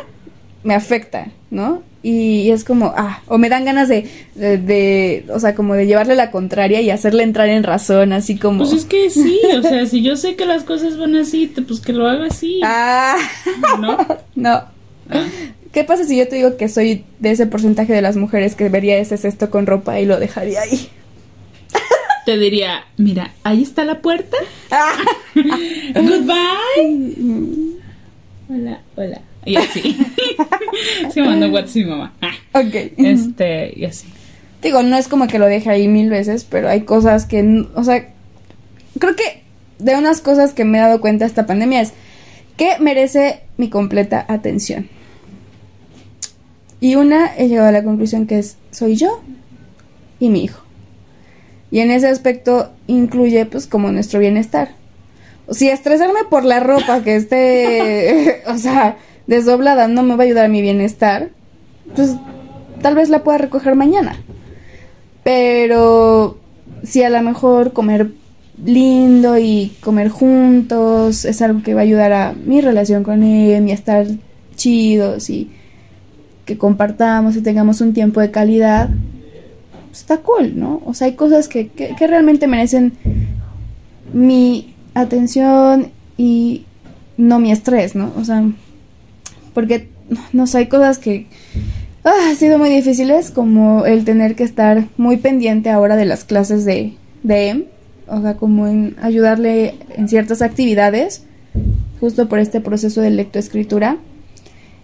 [0.64, 1.84] me afecta, ¿no?
[2.04, 6.16] Y, es como, ah, o me dan ganas de, de, o sea, como de llevarle
[6.16, 8.60] la contraria y hacerle entrar en razón, así como...
[8.60, 11.80] Pues es que sí, o sea, si yo sé que las cosas van así, pues
[11.80, 12.60] que lo haga así.
[12.64, 13.18] Ah,
[13.80, 13.98] ¿no?
[14.36, 14.64] No.
[15.10, 15.28] Ah.
[15.72, 18.68] ¿Qué pasa si yo te digo que soy de ese porcentaje de las mujeres que
[18.70, 20.90] vería ese cesto con ropa y lo dejaría ahí?
[22.26, 24.38] te diría, mira, ahí está la puerta.
[25.94, 27.16] Goodbye.
[28.50, 29.22] Hola, hola.
[29.46, 29.98] Y así.
[31.14, 32.14] Se mandó WhatsApp mi mamá.
[32.54, 32.76] Ok.
[32.98, 34.08] Este, y así.
[34.62, 37.84] Digo, no es como que lo deje ahí mil veces, pero hay cosas que, o
[37.84, 38.10] sea,
[39.00, 39.42] creo que
[39.80, 41.94] de unas cosas que me he dado cuenta esta pandemia es
[42.58, 44.88] que merece mi completa atención.
[46.80, 49.22] Y una, he llegado a la conclusión que es, soy yo
[50.20, 50.62] y mi hijo.
[51.72, 54.74] Y en ese aspecto incluye pues como nuestro bienestar.
[55.50, 60.46] Si estresarme por la ropa que esté, o sea, desdoblada no me va a ayudar
[60.46, 61.30] a mi bienestar,
[61.96, 62.16] pues
[62.82, 64.16] tal vez la pueda recoger mañana.
[65.24, 66.38] Pero
[66.84, 68.12] si a lo mejor comer
[68.64, 73.68] lindo y comer juntos es algo que va a ayudar a mi relación con él
[73.68, 74.06] y a estar
[74.56, 75.50] chidos y
[76.46, 78.90] que compartamos y tengamos un tiempo de calidad,
[79.92, 80.82] está cool, ¿no?
[80.86, 82.94] O sea, hay cosas que, que, realmente merecen
[84.14, 86.66] mi atención y
[87.18, 88.12] no mi estrés, ¿no?
[88.18, 88.44] O sea,
[89.54, 89.90] porque,
[90.34, 91.28] no sé, hay cosas que
[92.04, 96.24] ah, han sido muy difíciles, como el tener que estar muy pendiente ahora de las
[96.24, 97.64] clases de, de EM,
[98.08, 101.24] o sea, como en ayudarle en ciertas actividades,
[102.00, 103.98] justo por este proceso de lectoescritura.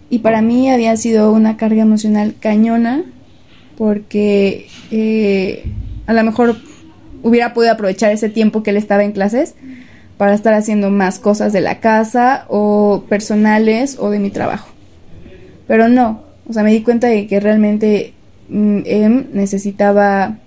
[0.10, 3.03] Y para mí había sido una carga emocional cañona
[3.77, 5.65] porque eh,
[6.06, 6.56] a lo mejor
[7.23, 9.56] hubiera podido aprovechar ese tiempo que él estaba en clases
[10.17, 14.69] para estar haciendo más cosas de la casa o personales o de mi trabajo.
[15.67, 18.13] Pero no, o sea, me di cuenta de que realmente
[18.49, 20.38] mm, él necesitaba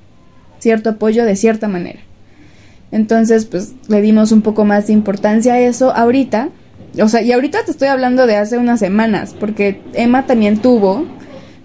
[0.59, 2.01] cierto apoyo de cierta manera.
[2.93, 6.49] Entonces, pues le dimos un poco más de importancia a eso ahorita.
[7.01, 11.07] O sea, y ahorita te estoy hablando de hace unas semanas, porque Emma también tuvo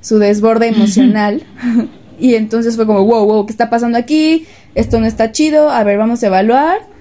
[0.02, 1.44] su desborde emocional.
[2.20, 4.46] y entonces fue como, wow, wow, ¿qué está pasando aquí?
[4.76, 6.95] Esto no está chido, a ver, vamos a evaluar.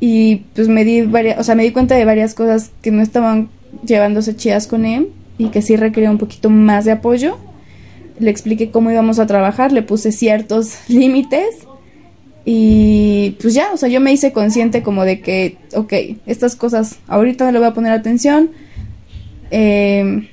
[0.00, 3.02] Y pues me di varias, o sea, me di cuenta de varias cosas que no
[3.02, 3.48] estaban
[3.84, 7.38] llevándose chidas con él y que sí requería un poquito más de apoyo.
[8.18, 11.66] Le expliqué cómo íbamos a trabajar, le puse ciertos límites
[12.48, 15.92] y pues ya, o sea, yo me hice consciente como de que, ok,
[16.26, 18.50] estas cosas ahorita le voy a poner atención.
[19.50, 20.28] Eh,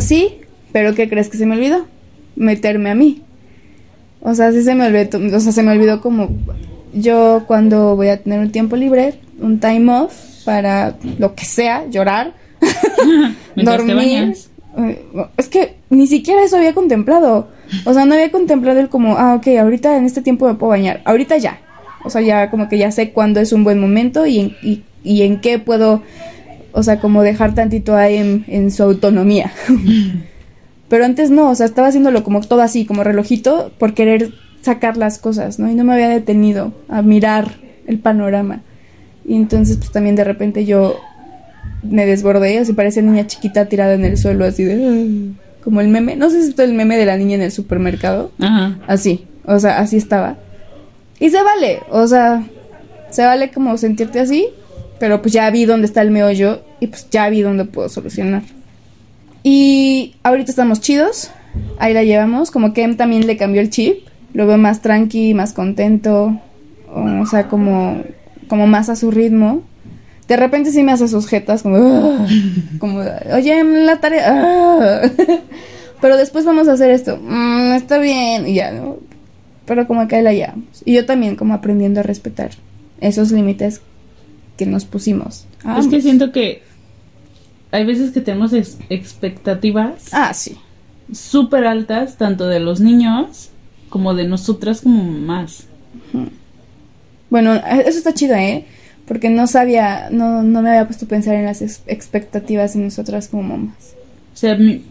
[0.00, 0.34] sí,
[0.70, 1.86] pero ¿qué crees que se me olvidó?
[2.36, 3.22] Meterme a mí.
[4.20, 6.28] O sea, sí se me olvidó, o sea, se me olvidó como
[6.92, 11.86] yo cuando voy a tener un tiempo libre, un time off para lo que sea,
[11.88, 12.34] llorar,
[13.56, 14.34] dormir.
[14.78, 15.04] Eh,
[15.36, 17.48] es que ni siquiera eso había contemplado.
[17.84, 20.70] O sea, no había contemplado el como, ah, ok, ahorita en este tiempo me puedo
[20.70, 21.58] bañar, ahorita ya.
[22.04, 24.82] O sea, ya como que ya sé cuándo es un buen momento y en, y,
[25.04, 26.02] y en qué puedo,
[26.72, 29.52] o sea, como dejar tantito ahí en, en su autonomía.
[30.88, 34.32] Pero antes no, o sea, estaba haciéndolo como todo así, como relojito, por querer
[34.62, 35.68] sacar las cosas, ¿no?
[35.70, 37.56] Y no me había detenido a mirar
[37.86, 38.62] el panorama.
[39.26, 40.98] Y entonces, pues también de repente yo
[41.82, 44.74] me desbordé, así parecía niña chiquita tirada en el suelo, así de.
[45.34, 47.52] "Ah", Como el meme, no sé si es el meme de la niña en el
[47.52, 48.32] supermercado.
[48.40, 48.78] Ajá.
[48.88, 50.36] Así, o sea, así estaba.
[51.20, 52.42] Y se vale, o sea,
[53.10, 54.46] se vale como sentirte así,
[54.98, 58.42] pero pues ya vi dónde está el meollo y pues ya vi dónde puedo solucionar.
[59.44, 61.30] Y ahorita estamos chidos,
[61.78, 65.34] ahí la llevamos, como que Em también le cambió el chip, lo veo más tranqui,
[65.34, 66.38] más contento,
[66.94, 68.02] o sea, como,
[68.48, 69.62] como más a su ritmo.
[70.28, 72.26] De repente sí me hace sus jetas, como,
[72.78, 73.00] como,
[73.34, 75.00] oye, la tarea, ah".
[76.00, 78.96] pero después vamos a hacer esto, "Mm, está bien, y ya, ¿no?
[79.66, 80.82] Pero como que la llevamos.
[80.84, 82.50] Y yo también como aprendiendo a respetar
[83.00, 83.80] esos límites
[84.56, 85.46] que nos pusimos.
[85.78, 86.62] Es que siento que
[87.70, 90.56] hay veces que tenemos ex- expectativas Ah, sí.
[91.12, 93.50] súper altas, tanto de los niños
[93.92, 95.66] como de nosotras como mamás.
[97.30, 98.64] Bueno, eso está chido, ¿eh?
[99.06, 102.80] Porque no sabía, no, no me había puesto a pensar en las ex- expectativas de
[102.80, 103.94] nosotras como mamás.
[104.32, 104.82] O sea, mi,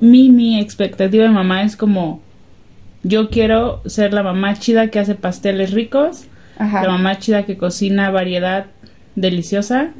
[0.00, 2.20] mi, mi expectativa de mamá es como,
[3.02, 6.24] yo quiero ser la mamá chida que hace pasteles ricos,
[6.58, 6.82] Ajá.
[6.84, 8.66] la mamá chida que cocina variedad
[9.16, 9.90] deliciosa,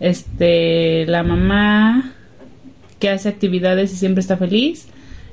[0.00, 2.12] este, la mamá
[2.98, 4.86] que hace actividades y siempre está feliz,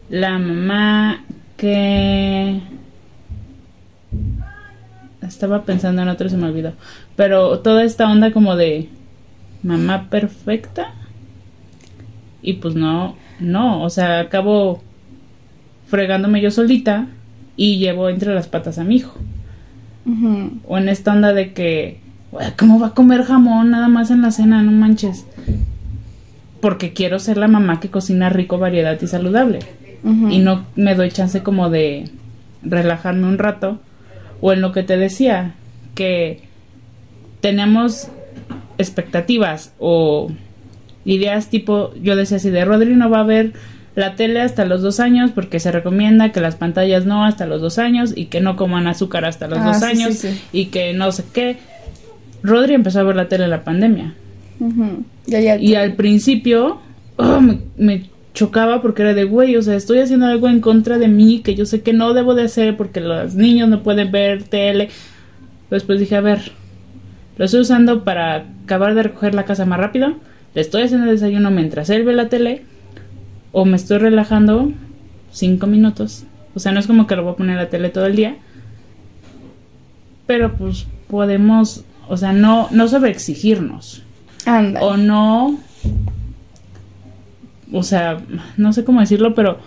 [0.10, 1.24] la mamá
[1.60, 2.62] que
[5.22, 6.74] estaba pensando en otro y se me olvidó,
[7.16, 8.88] pero toda esta onda como de
[9.62, 10.94] mamá perfecta
[12.42, 14.82] y pues no, no, o sea, acabo
[15.88, 17.08] fregándome yo solita
[17.58, 19.20] y llevo entre las patas a mi hijo.
[20.66, 22.00] O en esta onda de que,
[22.32, 24.64] "Güey, ¿cómo va a comer jamón nada más en la cena?
[24.64, 25.26] No manches.
[26.62, 29.60] Porque quiero ser la mamá que cocina rico, variedad y saludable.
[30.04, 32.10] Y no me doy chance como de
[32.64, 33.80] relajarme un rato.
[34.42, 35.56] O en lo que te decía,
[35.96, 36.42] que
[37.42, 38.08] tenemos
[38.78, 40.32] expectativas o
[41.06, 43.54] ideas tipo, yo decía así de Rodri no va a ver
[43.96, 47.60] la tele hasta los dos años porque se recomienda que las pantallas no hasta los
[47.62, 50.42] dos años y que no coman azúcar hasta los Ah, dos sí, años sí, sí.
[50.54, 51.58] y que no sé qué.
[52.44, 54.14] Rodri empezó a ver la tele en la pandemia
[54.62, 55.04] Ujú.
[55.28, 55.58] Ya, ya.
[55.58, 56.80] y al principio
[57.18, 58.04] oh, me, me
[58.34, 61.56] chocaba porque era de güey, o sea, estoy haciendo algo en contra de mí que
[61.56, 64.90] yo sé que no debo de hacer porque los niños no pueden ver tele.
[65.70, 66.52] Después dije, a ver,
[67.38, 70.16] lo estoy usando para acabar de recoger la casa más rápido.
[70.54, 72.64] Le estoy haciendo el desayuno mientras él ve la tele.
[73.52, 74.72] O me estoy relajando
[75.32, 76.26] cinco minutos.
[76.56, 78.38] O sea, no es como que lo voy a poner la tele todo el día.
[80.28, 84.04] Pero pues podemos, o sea, no, no sobreexigirnos
[84.46, 84.82] Anda.
[84.82, 85.60] o no
[87.72, 88.18] o sea
[88.58, 89.58] no sé cómo decirlo pero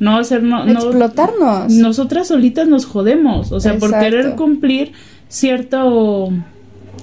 [0.00, 1.72] no hacer no, no- Explotarnos.
[1.72, 4.92] nosotras solitas nos jodemos o sea por querer cumplir
[5.28, 6.30] cierto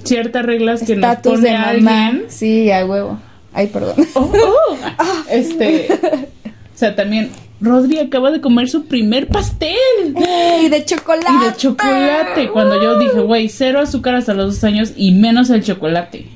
[0.04, 1.70] ciertas reglas que nos pone de mamá.
[2.08, 3.20] alguien Sí, a huevo.
[3.54, 3.95] Ay, perdón.
[4.16, 4.76] Oh, oh.
[5.30, 7.30] este o sea también
[7.60, 9.76] Rodri acaba de comer su primer pastel
[10.16, 11.28] ¡Ey, de chocolate!
[11.32, 15.49] y de chocolate cuando yo dije güey cero azúcar hasta los dos años y menos
[15.52, 16.28] el chocolate.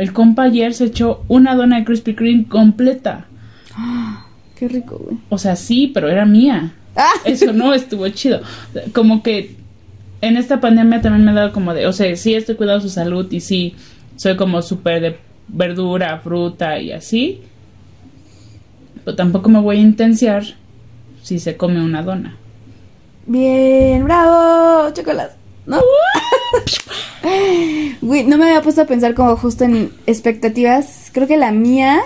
[0.00, 3.26] El compa ayer se echó una dona de Krispy Kreme completa.
[4.56, 5.18] Qué rico, güey.
[5.28, 6.72] O sea, sí, pero era mía.
[6.96, 7.12] Ah.
[7.26, 8.40] Eso no estuvo chido.
[8.94, 9.56] Como que
[10.22, 12.88] en esta pandemia también me ha dado como de, o sea, sí estoy cuidando su
[12.88, 13.74] salud y sí
[14.16, 17.42] soy como súper de verdura, fruta y así.
[19.04, 20.44] Pero tampoco me voy a intenciar
[21.22, 22.38] si se come una dona.
[23.26, 25.34] Bien, bravo, chocolate.
[25.66, 25.82] ¿No?
[28.00, 31.10] Güey, no me había puesto a pensar como justo en expectativas.
[31.12, 32.00] Creo que la mía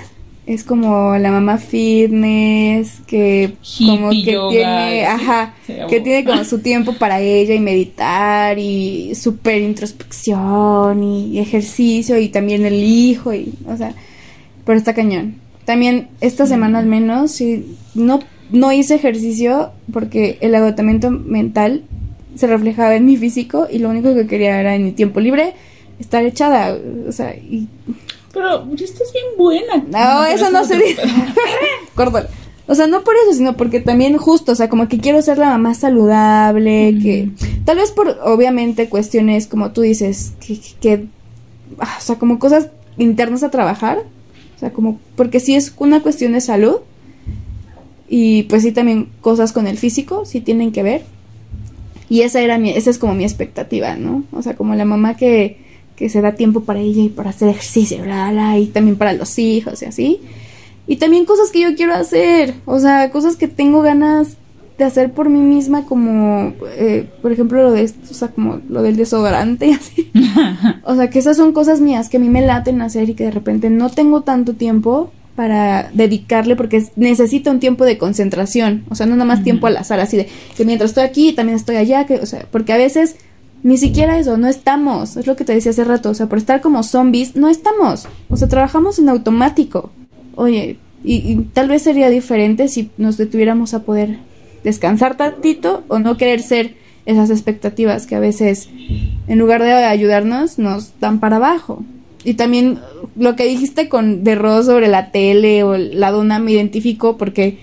[0.46, 6.58] es como la mamá fitness, que como que yoga, tiene, ajá, que tiene como su
[6.58, 13.54] tiempo para ella y meditar y súper introspección y ejercicio y también el hijo y,
[13.66, 13.94] o sea,
[14.66, 15.36] pero está cañón.
[15.64, 21.84] También esta semana al menos, sí, no, no hice ejercicio porque el agotamiento mental
[22.34, 25.54] se reflejaba en mi físico y lo único que quería era en mi tiempo libre
[26.00, 26.76] estar echada,
[27.08, 27.68] o sea, y
[28.32, 29.76] Pero ya estás bien buena.
[29.90, 31.02] no, eso no se dice.
[32.66, 35.36] O sea, no por eso, sino porque también justo, o sea, como que quiero ser
[35.36, 37.28] la mamá saludable, que
[37.66, 41.04] tal vez por, obviamente, cuestiones como tú dices, que, que- que,
[41.78, 43.98] ah, o sea, como cosas internas a trabajar,
[44.56, 46.76] o sea, como, porque sí es una cuestión de salud,
[48.08, 51.02] y pues sí también cosas con el físico, sí tienen que ver,
[52.08, 54.24] Y esa era mi, esa es como mi expectativa, ¿no?
[54.32, 55.58] O sea, como la mamá que,
[55.96, 59.12] que se da tiempo para ella y para hacer ejercicio, bla, bla, y también para
[59.12, 60.20] los hijos y así.
[60.86, 64.36] Y también cosas que yo quiero hacer, o sea, cosas que tengo ganas
[64.76, 68.82] de hacer por mí misma, como, eh, por ejemplo, lo de o sea, como lo
[68.82, 70.10] del desodorante así.
[70.84, 73.24] o sea, que esas son cosas mías que a mí me laten hacer y que
[73.24, 78.94] de repente no tengo tanto tiempo para dedicarle porque necesito un tiempo de concentración, o
[78.94, 81.76] sea, no nada más tiempo al azar, así de que mientras estoy aquí también estoy
[81.76, 83.16] allá, que, o sea, porque a veces
[83.64, 86.38] ni siquiera eso, no estamos, es lo que te decía hace rato, o sea, por
[86.38, 89.90] estar como zombies, no estamos, o sea, trabajamos en automático.
[90.36, 94.18] Oye, y, tal vez sería diferente si nos detuviéramos a poder
[94.64, 96.74] descansar tantito o no querer ser
[97.06, 98.68] esas expectativas que a veces
[99.28, 101.84] en lugar de ayudarnos nos dan para abajo.
[102.24, 102.78] Y también
[103.16, 107.58] lo que dijiste con de sobre la tele o la dona me identifico porque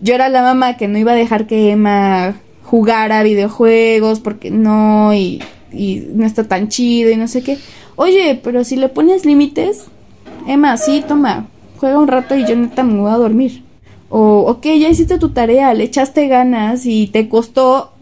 [0.00, 5.14] yo era la mamá que no iba a dejar que Emma jugara videojuegos porque no
[5.14, 7.58] y, y no está tan chido y no sé qué.
[7.96, 9.86] Oye, pero si le pones límites,
[10.46, 11.46] Emma, sí, toma,
[11.78, 13.62] juega un rato y yo neta me voy a dormir.
[14.08, 17.92] O, ok, ya hiciste tu tarea, le echaste ganas y te costó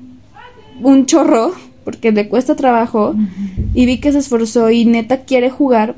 [0.83, 1.53] un chorro,
[1.87, 3.15] porque le cuesta trabajo,
[3.73, 5.95] y vi que se esforzó y neta quiere jugar,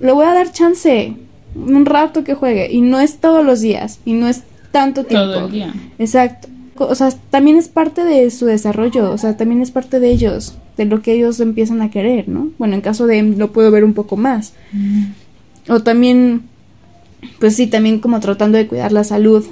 [0.00, 1.16] le voy a dar chance,
[1.56, 5.32] un rato que juegue, y no es todos los días, y no es tanto tiempo.
[5.32, 5.74] Todo el día.
[5.98, 6.48] Exacto.
[6.76, 10.54] O sea, también es parte de su desarrollo, o sea, también es parte de ellos,
[10.76, 12.50] de lo que ellos empiezan a querer, ¿no?
[12.58, 14.52] Bueno, en caso de lo puedo ver un poco más.
[15.68, 16.42] O también
[17.38, 19.44] pues sí, también como tratando de cuidar la salud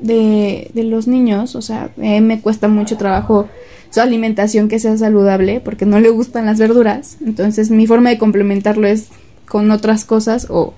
[0.00, 3.48] de, de los niños, o sea, eh, me cuesta mucho trabajo
[3.96, 8.18] su alimentación que sea saludable porque no le gustan las verduras, entonces mi forma de
[8.18, 9.06] complementarlo es
[9.46, 10.74] con otras cosas o,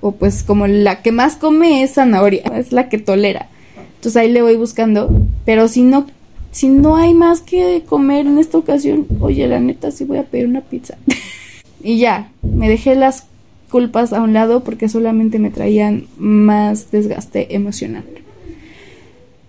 [0.00, 3.46] o pues como la que más come es zanahoria, es la que tolera.
[3.94, 5.08] Entonces ahí le voy buscando,
[5.44, 6.08] pero si no
[6.50, 10.24] si no hay más que comer en esta ocasión, oye, la neta sí voy a
[10.24, 10.98] pedir una pizza.
[11.84, 13.26] y ya, me dejé las
[13.70, 18.02] culpas a un lado porque solamente me traían más desgaste emocional.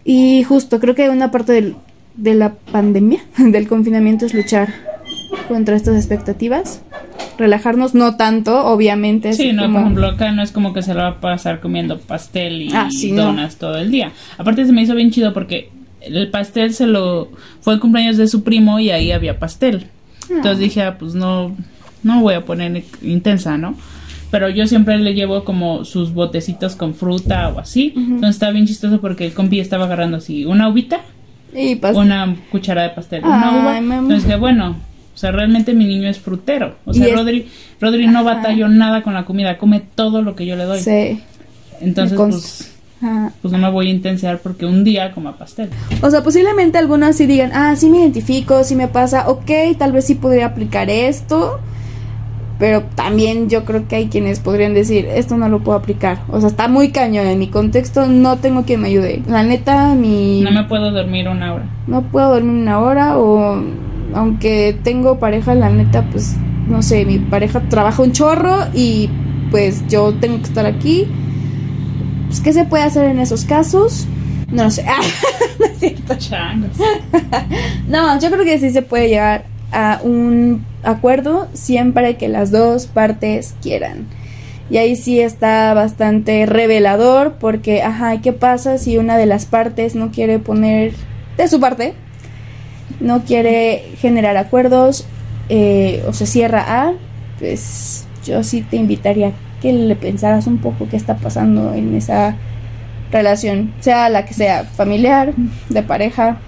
[0.05, 1.73] Y justo, creo que una parte
[2.17, 4.73] de la pandemia, del confinamiento, es luchar
[5.47, 6.81] contra estas expectativas.
[7.37, 9.33] Relajarnos, no tanto, obviamente.
[9.33, 11.99] Sí, no, por ejemplo, acá no es como que se lo va a pasar comiendo
[11.99, 14.11] pastel y ah, donas todo el día.
[14.37, 15.69] Aparte se me hizo bien chido porque
[16.01, 17.29] el pastel se lo...
[17.61, 19.87] fue el cumpleaños de su primo y ahí había pastel.
[20.29, 20.61] Entonces ah.
[20.61, 21.55] dije, ah, pues no,
[22.03, 23.75] no voy a poner intensa, ¿no?
[24.29, 27.93] pero yo siempre le llevo como sus botecitos con fruta o así.
[27.95, 31.01] Entonces está bien chistoso porque el compi estaba agarrando así una uvita,
[31.57, 33.77] y una cuchara de pastel, una uva.
[33.77, 34.77] Entonces que bueno,
[35.13, 36.75] o sea, realmente mi niño es frutero.
[36.85, 37.47] O sea, Rodri,
[37.81, 40.79] Rodri no batalló nada con la comida, come todo lo que yo le doy.
[40.79, 41.21] Sí.
[41.81, 42.71] Entonces, pues,
[43.41, 45.69] pues no me voy a intensiar porque un día coma pastel.
[46.01, 49.91] O sea, posiblemente algunas sí digan, ah, sí me identifico, sí me pasa, ok, tal
[49.91, 51.59] vez sí podría aplicar esto
[52.59, 56.19] pero también yo creo que hay quienes podrían decir, esto no lo puedo aplicar.
[56.29, 57.27] O sea, está muy cañón.
[57.27, 59.21] En mi contexto no tengo quien me ayude.
[59.27, 60.41] La neta, mi...
[60.41, 61.69] No me puedo dormir una hora.
[61.85, 63.61] No puedo dormir una hora o
[64.13, 66.35] aunque tengo pareja, la neta, pues,
[66.67, 69.09] no sé, mi pareja trabaja un chorro y
[69.51, 71.07] pues yo tengo que estar aquí.
[72.27, 74.07] Pues, ¿qué se puede hacer en esos casos?
[74.49, 74.83] No lo sé.
[75.59, 76.15] no es cierto.
[77.87, 82.87] no, yo creo que sí se puede llegar a un acuerdo siempre que las dos
[82.87, 84.07] partes quieran.
[84.69, 89.95] Y ahí sí está bastante revelador porque, ajá, ¿qué pasa si una de las partes
[89.95, 90.93] no quiere poner
[91.37, 91.93] de su parte?
[92.99, 95.05] No quiere generar acuerdos
[95.49, 96.93] eh, o se cierra a,
[97.39, 102.35] pues yo sí te invitaría que le pensaras un poco qué está pasando en esa
[103.11, 105.33] relación, sea la que sea, familiar,
[105.69, 106.39] de pareja,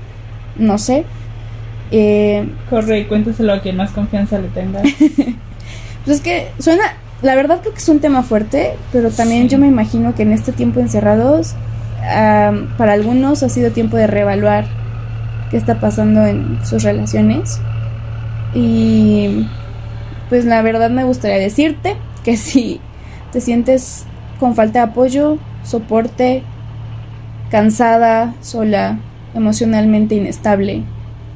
[0.58, 1.06] no sé,
[1.92, 4.82] eh, Corre y cuéntaselo a quien más confianza le tenga.
[6.06, 6.84] pues es que suena,
[7.22, 10.32] la verdad creo que es un tema fuerte, pero también yo me imagino que en
[10.32, 11.56] este tiempo encerrados,
[12.00, 14.66] para algunos ha sido tiempo de reevaluar
[15.50, 17.60] qué está pasando en sus relaciones.
[18.54, 19.46] Y
[20.30, 22.80] pues la verdad me gustaría decirte que si
[23.32, 24.06] te sientes
[24.40, 26.44] con falta de apoyo, soporte,
[27.52, 29.00] cansada, sola,
[29.34, 30.84] emocionalmente inestable,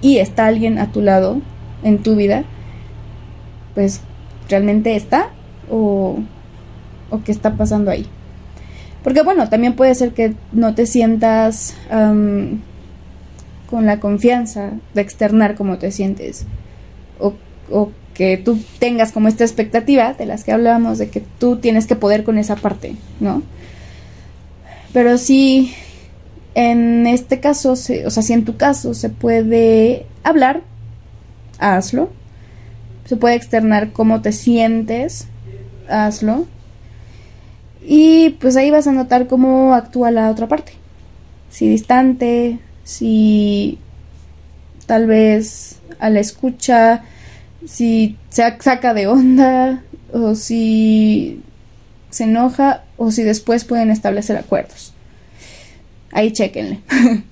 [0.04, 1.42] y está alguien a tu lado
[1.82, 2.44] en tu vida,
[3.74, 4.02] pues
[4.50, 5.30] realmente está
[5.72, 6.20] o,
[7.10, 8.06] o qué está pasando ahí.
[9.04, 11.76] Porque bueno, también puede ser que no te sientas
[13.70, 16.46] con la confianza de externar cómo te sientes.
[17.20, 17.34] O,
[17.72, 21.88] o, que tú tengas como esta expectativa de las que hablábamos, de que tú tienes
[21.88, 23.42] que poder con esa parte, ¿no?
[24.94, 25.74] Pero sí,
[26.56, 30.62] en este caso, o sea, si en tu caso se puede hablar,
[31.60, 32.10] hazlo.
[33.06, 35.28] Se puede externar cómo te sientes,
[35.90, 36.46] hazlo.
[37.86, 40.74] Y pues ahí vas a notar cómo actúa la otra parte.
[41.50, 43.78] Si distante, si
[44.86, 47.04] tal vez a la escucha,
[47.66, 51.42] si se saca de onda o si
[52.10, 54.93] se enoja o si después pueden establecer acuerdos.
[56.14, 56.80] Ahí chequenle.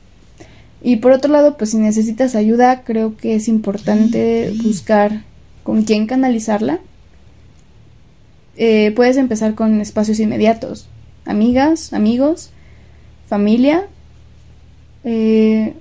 [0.81, 5.23] y por otro lado, pues si necesitas ayuda, creo que es importante buscar
[5.63, 6.79] con quién canalizarla.
[8.57, 10.87] Eh, puedes empezar con espacios inmediatos,
[11.25, 12.49] amigas, amigos,
[13.27, 13.87] familia.
[15.03, 15.75] Eh,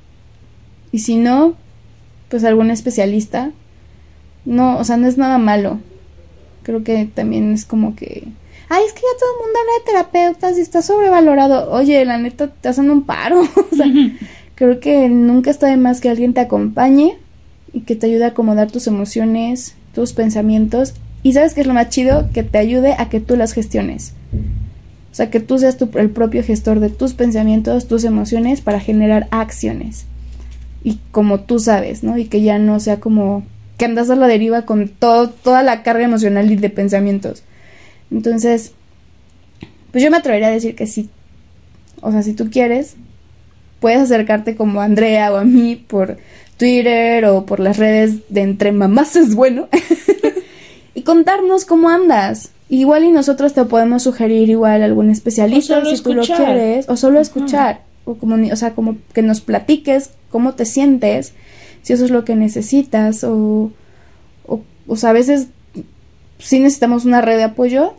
[0.93, 1.55] y si no,
[2.29, 3.51] pues algún especialista.
[4.45, 5.81] No, o sea, no es nada malo.
[6.63, 8.29] Creo que también es como que
[8.71, 11.71] ay, es que ya todo el mundo habla de terapeutas y está sobrevalorado.
[11.73, 13.41] Oye, la neta, te hacen un paro.
[13.73, 13.87] o sea,
[14.55, 17.19] creo que nunca está de más que alguien te acompañe
[17.73, 20.95] y que te ayude a acomodar tus emociones, tus pensamientos.
[21.25, 22.31] Y sabes qué es lo más chido?
[22.33, 24.15] Que te ayude a que tú las gestiones.
[25.11, 29.27] O sea, que tú seas el propio gestor de tus pensamientos, tus emociones para generar
[29.33, 30.07] acciones.
[30.85, 32.17] Y como tú sabes, ¿no?
[32.17, 33.43] Y que ya no sea como
[33.77, 37.43] que andas a la deriva con todo, toda la carga emocional y de pensamientos.
[38.11, 38.73] Entonces,
[39.93, 41.09] pues yo me atrevería a decir que sí.
[42.01, 42.97] O sea, si tú quieres,
[43.81, 46.19] puedes acercarte como a Andrea o a mí por
[46.57, 49.69] Twitter o por las redes de Entre Mamás es bueno
[50.95, 52.51] y contarnos cómo andas.
[52.69, 57.19] Igual y nosotros te podemos sugerir igual algún especialista si tú lo quieres o solo
[57.19, 61.33] escuchar o como o sea, como que nos platiques cómo te sientes,
[61.83, 63.73] si eso es lo que necesitas o
[64.47, 65.49] o, o sea, a veces
[66.39, 67.95] sí necesitamos una red de apoyo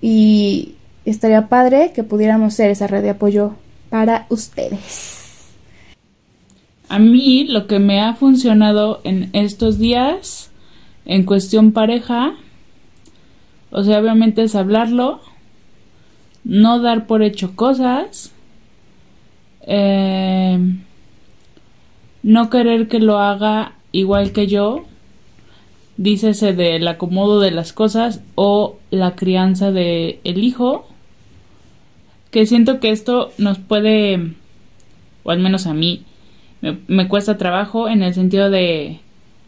[0.00, 0.74] y
[1.04, 3.54] estaría padre que pudiéramos ser esa red de apoyo
[3.90, 5.48] para ustedes.
[6.88, 10.50] A mí lo que me ha funcionado en estos días
[11.04, 12.34] en cuestión pareja,
[13.70, 15.20] o sea, obviamente es hablarlo,
[16.44, 18.32] no dar por hecho cosas,
[19.62, 20.58] eh,
[22.22, 24.84] no querer que lo haga igual que yo,
[25.98, 30.86] dícese del acomodo de las cosas o la crianza de el hijo
[32.30, 34.32] que siento que esto nos puede
[35.24, 36.04] o al menos a mí
[36.60, 39.00] me, cuesta trabajo en el sentido de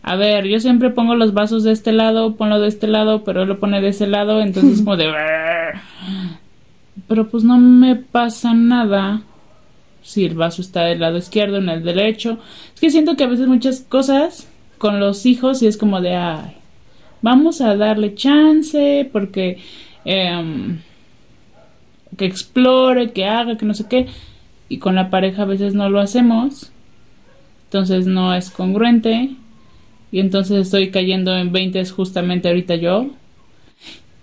[0.02, 3.42] a ver, yo siempre pongo los vasos de este lado, ponlo de este lado, pero
[3.42, 5.12] él lo pone de ese lado, entonces como de...
[7.06, 9.22] Pero pues no me pasa nada
[10.02, 12.38] si el vaso está del lado izquierdo, en el derecho.
[12.74, 14.49] Es que siento que a veces muchas cosas
[14.80, 16.56] con los hijos y es como de, ay,
[17.20, 19.58] vamos a darle chance porque
[20.06, 20.78] em,
[22.16, 24.06] que explore, que haga, que no sé qué.
[24.70, 26.72] Y con la pareja a veces no lo hacemos.
[27.64, 29.28] Entonces no es congruente.
[30.12, 33.10] Y entonces estoy cayendo en 20 justamente ahorita yo.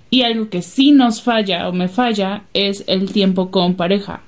[0.09, 4.21] Y algo que sí nos falla o me falla es el tiempo con pareja.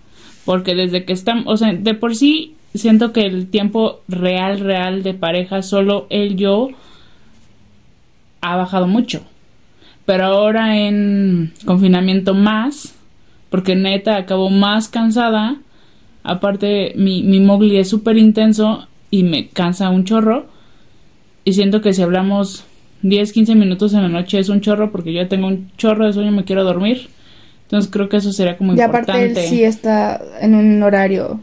[0.46, 5.04] Porque desde que estamos, o sea, de por sí siento que el tiempo real, real
[5.04, 6.70] de pareja, solo él, yo,
[8.42, 9.22] ha bajado mucho.
[10.06, 12.96] Pero ahora en confinamiento más,
[13.50, 15.58] porque neta acabo más cansada.
[16.24, 20.48] Aparte, mi, mi mogli es súper intenso y me cansa un chorro.
[21.44, 22.66] Y siento que si hablamos
[23.02, 26.06] 10, 15 minutos en la noche es un chorro porque yo ya tengo un chorro
[26.06, 27.10] de sueño y me quiero dormir.
[27.64, 29.12] Entonces creo que eso sería como y importante.
[29.12, 31.40] Y aparte él sí está en un horario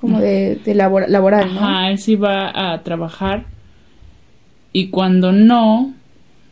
[0.00, 1.60] como de, de laboral, ¿no?
[1.60, 3.44] Ajá, él sí va a trabajar
[4.72, 5.92] y cuando no,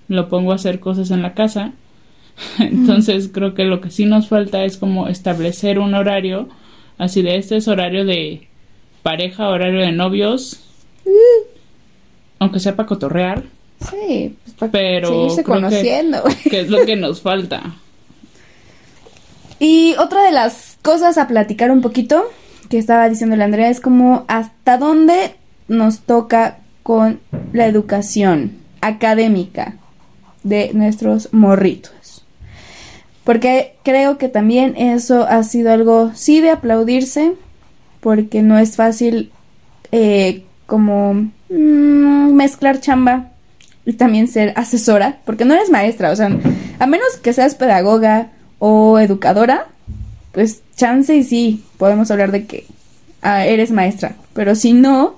[0.09, 1.73] lo pongo a hacer cosas en la casa.
[2.59, 6.49] Entonces creo que lo que sí nos falta es como establecer un horario,
[6.99, 8.49] así de este es horario de
[9.03, 10.61] pareja, horario de novios,
[12.39, 13.45] aunque sea para cotorrear.
[13.91, 16.25] Sí, pues pero seguirse conociendo.
[16.51, 17.63] que es lo que nos falta.
[19.61, 22.31] Y otra de las cosas a platicar un poquito
[22.69, 25.35] que estaba diciendo la Andrea es como hasta dónde
[25.69, 27.21] nos toca con
[27.53, 29.75] la educación académica
[30.43, 32.25] de nuestros morritos.
[33.25, 37.35] Porque creo que también eso ha sido algo sí de aplaudirse,
[38.01, 39.33] porque no es fácil
[39.93, 41.15] eh, como
[41.51, 43.33] mm, mezclar chamba
[43.85, 46.31] y también ser asesora, porque no eres maestra, o sea,
[46.79, 49.67] a menos que seas pedagoga o educadora,
[50.33, 52.67] pues chance y sí, podemos hablar de que
[53.23, 55.17] ah, eres maestra, pero si no,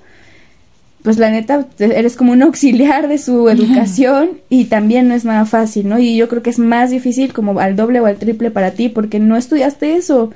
[1.03, 5.47] pues la neta, eres como un auxiliar de su educación y también no es nada
[5.47, 5.99] fácil, ¿no?
[5.99, 8.89] Y yo creo que es más difícil como al doble o al triple para ti
[8.89, 10.31] porque no estudiaste eso.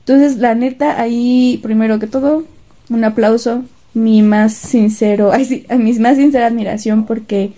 [0.00, 2.44] Entonces, la neta, ahí, primero que todo,
[2.88, 3.62] un aplauso
[3.94, 7.52] mi más sincero, ay, sí, a mi más sincera admiración porque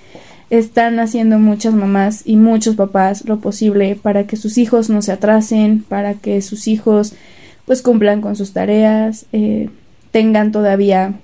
[0.50, 5.12] están haciendo muchas mamás y muchos papás lo posible para que sus hijos no se
[5.12, 7.14] atrasen, para que sus hijos
[7.66, 9.70] pues cumplan con sus tareas, eh,
[10.10, 11.14] tengan todavía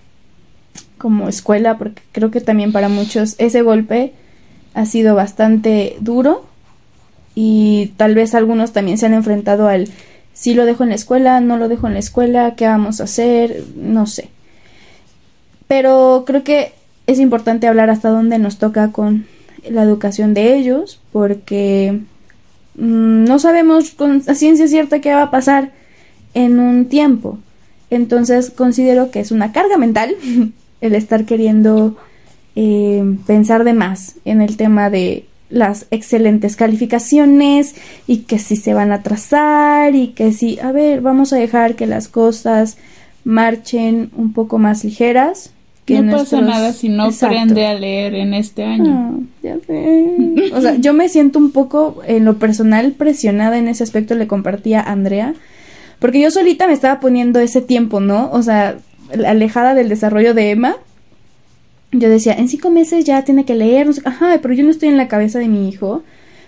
[0.96, 4.12] como escuela, porque creo que también para muchos ese golpe
[4.74, 6.44] ha sido bastante duro
[7.34, 9.88] y tal vez algunos también se han enfrentado al
[10.32, 13.04] si lo dejo en la escuela, no lo dejo en la escuela, qué vamos a
[13.04, 14.28] hacer, no sé.
[15.66, 16.72] Pero creo que
[17.08, 19.26] es importante hablar hasta dónde nos toca con
[19.68, 22.00] la educación de ellos, porque
[22.76, 25.72] mm, no sabemos con ciencia cierta qué va a pasar
[26.34, 27.38] en un tiempo.
[27.90, 30.14] Entonces considero que es una carga mental
[30.80, 31.96] el estar queriendo
[32.56, 37.74] eh, pensar de más en el tema de las excelentes calificaciones
[38.06, 41.74] y que si se van a trazar y que si, a ver, vamos a dejar
[41.74, 42.76] que las cosas
[43.24, 45.52] marchen un poco más ligeras.
[45.84, 48.92] Que no pasa nada si no aprende a leer en este año.
[48.92, 50.52] Ah, ya sé.
[50.52, 54.26] o sea, yo me siento un poco en lo personal presionada en ese aspecto, le
[54.26, 55.34] compartía a Andrea,
[55.98, 58.30] porque yo solita me estaba poniendo ese tiempo, ¿no?
[58.32, 58.78] O sea,
[59.26, 60.76] alejada del desarrollo de Emma,
[61.92, 64.70] yo decía, en cinco meses ya tiene que leer, no sé, ajá, pero yo no
[64.70, 66.02] estoy en la cabeza de mi hijo,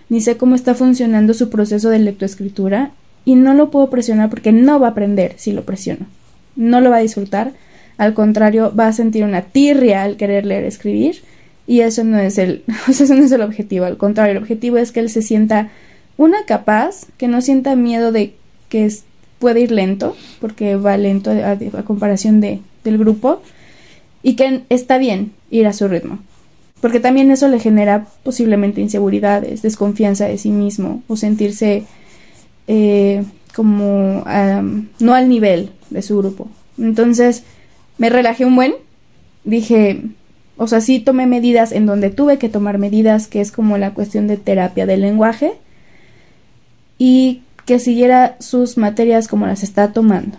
[0.09, 2.93] ni sé cómo está funcionando su proceso de lectoescritura,
[3.25, 6.07] y no lo puedo presionar porque no va a aprender si lo presiono.
[6.57, 7.53] No lo va a disfrutar,
[7.97, 11.23] al contrario, va a sentir una tirria al querer leer, escribir,
[11.67, 14.93] y eso no es el, eso no es el objetivo, al contrario, el objetivo es
[14.93, 15.71] que él se sienta
[16.17, 18.35] una capaz, que no sienta miedo de
[18.69, 18.85] que
[19.41, 23.43] puede ir lento, porque va lento a, comparación de, del grupo,
[24.23, 26.21] y que está bien ir a su ritmo.
[26.81, 31.85] Porque también eso le genera posiblemente inseguridades, desconfianza de sí mismo o sentirse
[32.69, 33.25] eh,
[33.55, 34.25] como
[34.99, 36.49] no al nivel de su grupo.
[36.79, 37.43] Entonces
[37.99, 38.75] me relajé un buen,
[39.45, 40.03] dije,
[40.57, 43.93] o sea, sí tomé medidas en donde tuve que tomar medidas, que es como la
[43.93, 45.53] cuestión de terapia del lenguaje,
[46.99, 50.39] y que siguiera sus materias como las está tomando.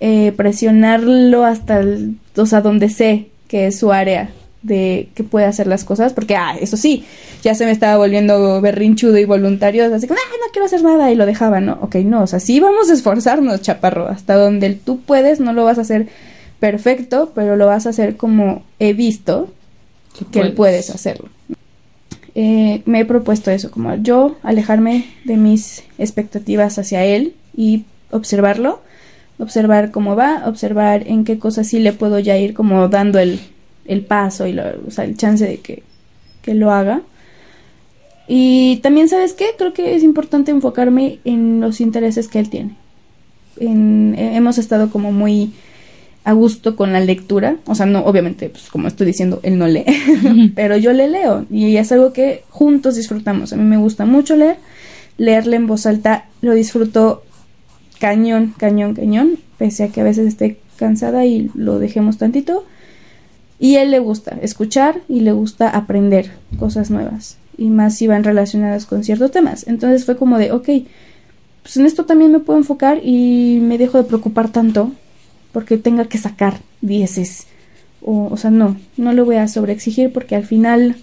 [0.00, 4.30] Eh, presionarlo hasta el, o sea, donde sé que es su área
[4.62, 7.04] de que puede hacer las cosas, porque, ah, eso sí,
[7.42, 11.10] ya se me estaba volviendo berrinchudo y voluntario, así que, ah, no quiero hacer nada
[11.10, 11.78] y lo dejaba, ¿no?
[11.82, 15.64] Ok, no, o sea, sí vamos a esforzarnos, chaparro, hasta donde tú puedes, no lo
[15.64, 16.08] vas a hacer
[16.60, 19.48] perfecto, pero lo vas a hacer como he visto
[20.14, 21.28] que puedes, puedes hacerlo.
[22.34, 28.80] Eh, me he propuesto eso, como yo alejarme de mis expectativas hacia él y observarlo
[29.42, 33.40] observar cómo va, observar en qué cosas sí le puedo ya ir como dando el,
[33.84, 35.82] el paso y o sea, el chance de que,
[36.42, 37.02] que lo haga.
[38.28, 39.46] Y también, ¿sabes qué?
[39.58, 42.76] Creo que es importante enfocarme en los intereses que él tiene.
[43.58, 45.52] En, hemos estado como muy
[46.24, 49.66] a gusto con la lectura, o sea, no, obviamente, pues como estoy diciendo, él no
[49.66, 49.84] lee,
[50.54, 53.52] pero yo le leo y es algo que juntos disfrutamos.
[53.52, 54.56] A mí me gusta mucho leer,
[55.18, 57.24] leerle en voz alta lo disfruto
[57.98, 62.64] cañón, cañón, cañón, pese a que a veces esté cansada y lo dejemos tantito.
[63.58, 67.36] Y a él le gusta escuchar y le gusta aprender cosas nuevas.
[67.56, 69.68] Y más si van relacionadas con ciertos temas.
[69.68, 70.68] Entonces fue como de, ok,
[71.62, 74.90] pues en esto también me puedo enfocar y me dejo de preocupar tanto
[75.52, 77.46] porque tenga que sacar dieces.
[78.00, 80.96] O, o sea, no, no le voy a sobreexigir porque al final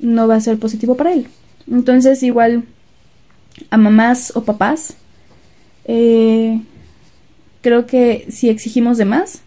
[0.00, 1.26] no va a ser positivo para él.
[1.70, 2.64] Entonces igual
[3.70, 4.96] a mamás o papás
[5.84, 6.60] eh,
[7.62, 9.42] creo que si exigimos de más,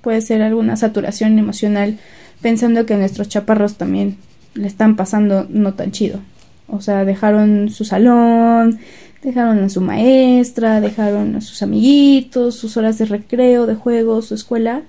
[0.00, 1.98] puede ser alguna saturación emocional
[2.40, 4.16] pensando que nuestros chaparros también
[4.54, 6.20] le están pasando no tan chido.
[6.68, 8.78] O sea, dejaron su salón,
[9.22, 14.34] dejaron a su maestra, dejaron a sus amiguitos, sus horas de recreo, de juego, su
[14.34, 14.82] escuela.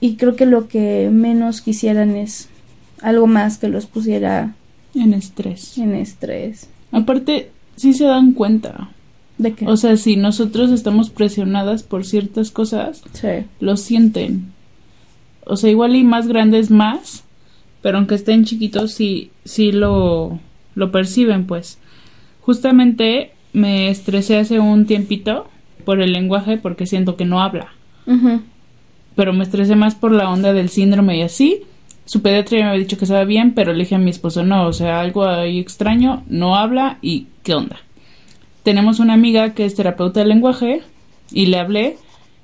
[0.00, 2.48] Y creo que lo que menos quisieran es
[3.00, 4.54] algo más que los pusiera
[4.94, 5.78] en estrés.
[5.78, 6.68] En estrés.
[6.90, 8.90] Aparte, sí se dan cuenta.
[9.66, 13.02] O sea, si nosotros estamos presionadas por ciertas cosas,
[13.60, 14.52] lo sienten.
[15.44, 17.24] O sea, igual y más grandes más,
[17.80, 20.38] pero aunque estén chiquitos, sí, sí lo,
[20.74, 21.78] lo perciben, pues.
[22.42, 25.48] Justamente me estresé hace un tiempito
[25.84, 27.68] por el lenguaje porque siento que no habla.
[29.16, 31.62] Pero me estresé más por la onda del síndrome y así.
[32.04, 34.66] Su pediatra me había dicho que estaba bien, pero le dije a mi esposo, no,
[34.66, 37.78] o sea, algo ahí extraño, no habla y ¿qué onda?
[38.62, 40.82] tenemos una amiga que es terapeuta de lenguaje
[41.30, 41.96] y le hablé,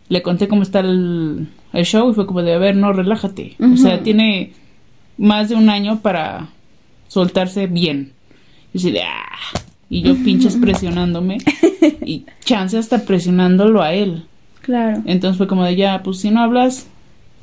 [0.09, 1.49] le conté cómo está el,
[1.85, 3.57] show y fue como de, a ver, no, relájate.
[3.61, 4.53] O sea, tiene
[5.17, 6.49] más de un año para
[7.09, 8.13] soltarse bien.
[8.73, 9.39] Y así de, ah",
[9.91, 11.39] y yo pinches presionándome
[12.05, 14.25] y chance hasta presionándolo a él.
[14.63, 15.03] Claro.
[15.07, 16.87] Entonces fue como de ya, pues si no hablas,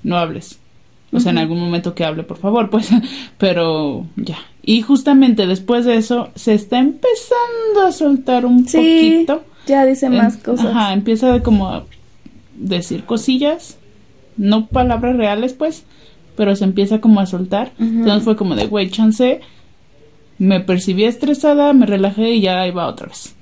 [0.03, 0.59] no hables.
[1.11, 2.89] O sea, en algún momento que hable, por favor, pues,
[3.37, 4.37] pero ya.
[4.63, 8.77] Y justamente después de eso se está empezando a soltar un Sí,
[9.25, 9.43] poquito.
[9.67, 10.67] ya dice más cosas.
[10.67, 11.85] Ajá, empieza como a
[12.57, 13.77] decir cosillas,
[14.37, 15.85] no palabras reales, pues,
[16.35, 17.71] pero se empieza como a soltar.
[17.79, 19.39] Entonces fue como de, güey, chance,
[20.37, 23.35] me percibí estresada, me relajé y ya iba otra vez.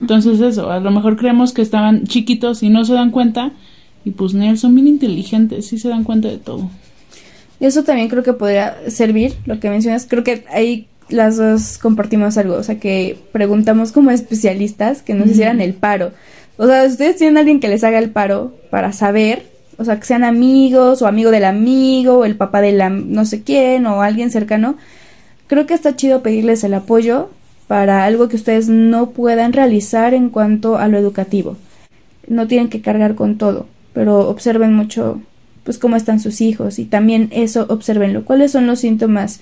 [0.00, 3.52] Entonces eso, a lo mejor creemos que estaban chiquitos y no se dan cuenta,
[4.04, 6.70] y pues Nel son bien inteligentes, sí se dan cuenta de todo.
[7.60, 10.06] Y Eso también creo que podría servir, lo que mencionas.
[10.08, 15.28] Creo que ahí las dos compartimos algo, o sea, que preguntamos como especialistas que nos
[15.28, 16.12] hicieran el paro.
[16.56, 19.46] O sea, ustedes tienen a alguien que les haga el paro para saber,
[19.76, 23.24] o sea, que sean amigos o amigo del amigo o el papá de la no
[23.26, 24.76] sé quién o alguien cercano.
[25.50, 27.28] Creo que está chido pedirles el apoyo
[27.66, 31.56] para algo que ustedes no puedan realizar en cuanto a lo educativo.
[32.28, 35.20] No tienen que cargar con todo, pero observen mucho
[35.64, 38.24] pues cómo están sus hijos y también eso observenlo.
[38.24, 39.40] ¿Cuáles son los síntomas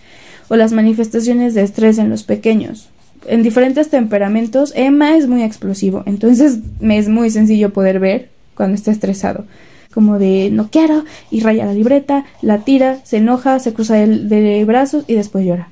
[0.48, 2.88] o las manifestaciones de estrés en los pequeños?
[3.26, 8.76] En diferentes temperamentos, Emma es muy explosivo, entonces me es muy sencillo poder ver cuando
[8.76, 9.44] está estresado.
[9.92, 14.06] Como de no quiero y raya la libreta, la tira, se enoja, se cruza de,
[14.06, 15.68] de brazos y después llora.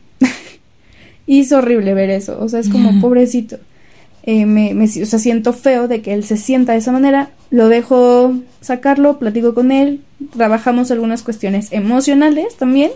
[1.26, 3.58] Y es horrible ver eso, o sea, es como pobrecito.
[4.24, 7.30] Eh, me, me- o sea, siento feo de que él se sienta de esa manera,
[7.50, 10.00] lo dejo sacarlo, platico con él,
[10.36, 12.90] trabajamos algunas cuestiones emocionales también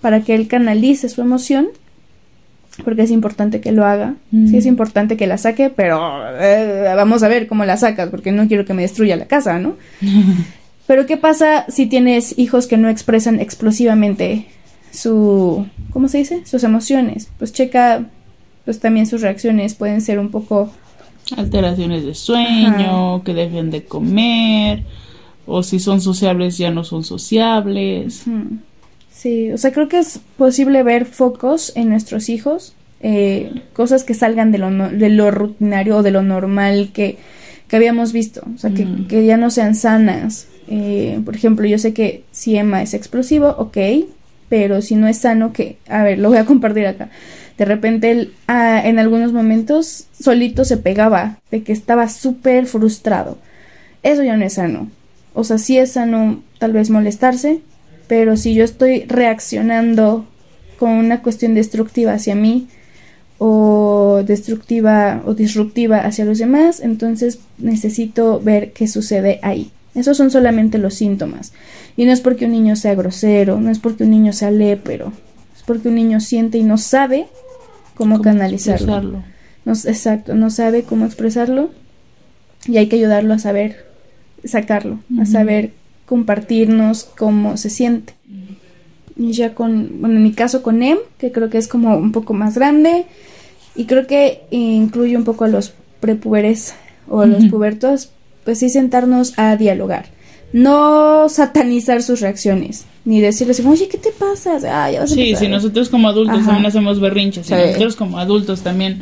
[0.00, 1.68] para que él canalice su emoción,
[2.84, 4.48] porque es importante que lo haga, Mm.
[4.48, 6.00] sí es importante que la saque, pero
[6.40, 9.58] eh, vamos a ver cómo la sacas, porque no quiero que me destruya la casa,
[9.60, 9.76] ¿no?
[10.86, 14.44] Pero ¿qué pasa si tienes hijos que no expresan explosivamente
[14.94, 16.46] su, ¿cómo se dice?
[16.46, 17.28] Sus emociones.
[17.38, 18.06] Pues checa,
[18.64, 20.70] pues también sus reacciones pueden ser un poco,
[21.36, 24.82] Alteraciones de sueño, que dejen de comer,
[25.46, 28.24] o si son sociables ya no son sociables.
[29.10, 34.12] sí, o sea, creo que es posible ver focos en nuestros hijos, eh, cosas que
[34.14, 37.16] salgan de lo, no- de lo rutinario o de lo normal que,
[37.68, 39.06] que habíamos visto, o sea, que, Mm.
[39.08, 40.48] que ya no sean sanas.
[40.68, 43.76] Eh, por ejemplo, yo sé que si Emma es explosivo, ok,
[44.48, 47.10] pero si no es sano, que, a ver, lo voy a compartir acá.
[47.58, 53.38] De repente, él, ah, en algunos momentos, solito se pegaba, de que estaba súper frustrado.
[54.02, 54.90] Eso ya no es sano.
[55.32, 57.60] O sea, sí es sano tal vez molestarse,
[58.06, 60.26] pero si yo estoy reaccionando
[60.78, 62.68] con una cuestión destructiva hacia mí
[63.38, 69.70] o destructiva o disruptiva hacia los demás, entonces necesito ver qué sucede ahí.
[69.94, 71.52] Esos son solamente los síntomas.
[71.96, 75.12] Y no es porque un niño sea grosero, no es porque un niño sea lépero,
[75.56, 77.26] es porque un niño siente y no sabe
[77.94, 78.74] cómo, canalizarlo.
[78.74, 79.24] expresarlo.
[79.64, 81.70] No, exacto, no sabe cómo expresarlo
[82.66, 83.86] y hay que ayudarlo a saber
[84.44, 85.72] sacarlo, a saber
[86.06, 88.14] compartirnos cómo se siente.
[89.16, 92.12] Y ya con, bueno, en mi caso con Em, que creo que es como un
[92.12, 93.06] poco más grande
[93.76, 96.74] y creo que incluye un poco a los prepuberes
[97.08, 98.10] o a los pubertos,
[98.44, 100.06] pues sí sentarnos a dialogar.
[100.52, 104.52] No satanizar sus reacciones, ni decirles, oye, ¿qué te pasa?
[104.70, 105.40] Ah, ya vas a Sí, empezar".
[105.44, 106.46] si nosotros como adultos Ajá.
[106.46, 107.60] también hacemos berrinches, si Sí.
[107.60, 109.00] nosotros como adultos también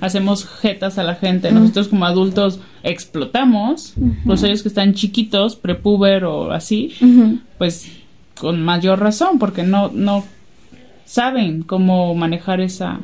[0.00, 4.12] hacemos jetas a la gente, nosotros como adultos explotamos, Ujú.
[4.26, 6.92] pues ellos que están chiquitos, prepuber o así,
[7.58, 7.86] pues
[8.40, 10.24] con mayor razón, porque no, no
[11.04, 13.00] saben cómo manejar esa,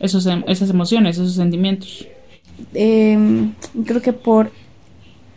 [0.00, 2.06] esos, em- esas emociones, esos sentimientos.
[2.74, 3.52] Em,
[3.84, 4.50] creo que por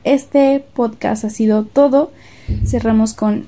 [0.04, 2.12] este podcast ha sido todo.
[2.66, 3.45] Cerramos con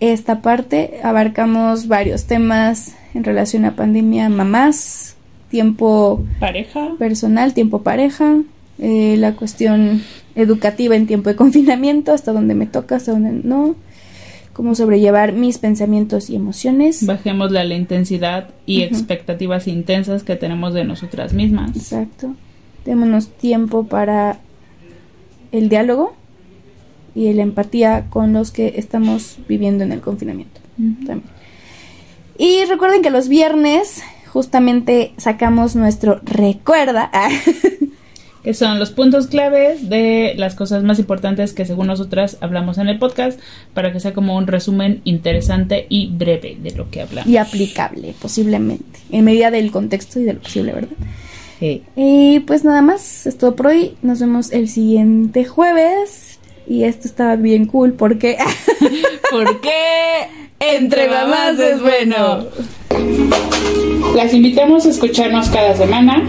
[0.00, 1.00] esta parte.
[1.02, 5.16] Abarcamos varios temas en relación a pandemia, mamás,
[5.50, 8.36] tiempo Pareja, personal, tiempo pareja,
[8.78, 10.02] eh, la cuestión
[10.34, 13.74] educativa en tiempo de confinamiento, hasta donde me toca, hasta donde no,
[14.52, 17.04] cómo sobrellevar mis pensamientos y emociones.
[17.04, 21.76] bajémosle a la intensidad y expectativas intensas que tenemos de nosotras mismas.
[21.76, 22.34] Exacto.
[22.84, 24.38] Démonos tiempo para
[25.52, 26.14] el diálogo
[27.14, 30.60] y la empatía con los que estamos viviendo en el confinamiento.
[30.76, 31.22] También.
[32.38, 37.10] Y recuerden que los viernes justamente sacamos nuestro recuerda.
[38.42, 42.88] que son los puntos claves de las cosas más importantes que según nosotras hablamos en
[42.88, 43.38] el podcast
[43.74, 47.30] para que sea como un resumen interesante y breve de lo que hablamos.
[47.30, 50.96] y aplicable, posiblemente, en medida del contexto y de lo posible, ¿verdad?
[51.60, 51.84] Sí.
[51.94, 53.96] Y pues nada más, es todo por hoy.
[54.02, 56.38] Nos vemos el siguiente jueves.
[56.66, 58.38] Y esto estaba bien cool porque
[59.30, 62.46] ¿Por qué Entre mamás es bueno?
[64.14, 66.26] Las invitamos a escucharnos cada semana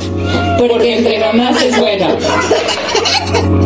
[0.57, 2.07] porque entre mamás es bueno.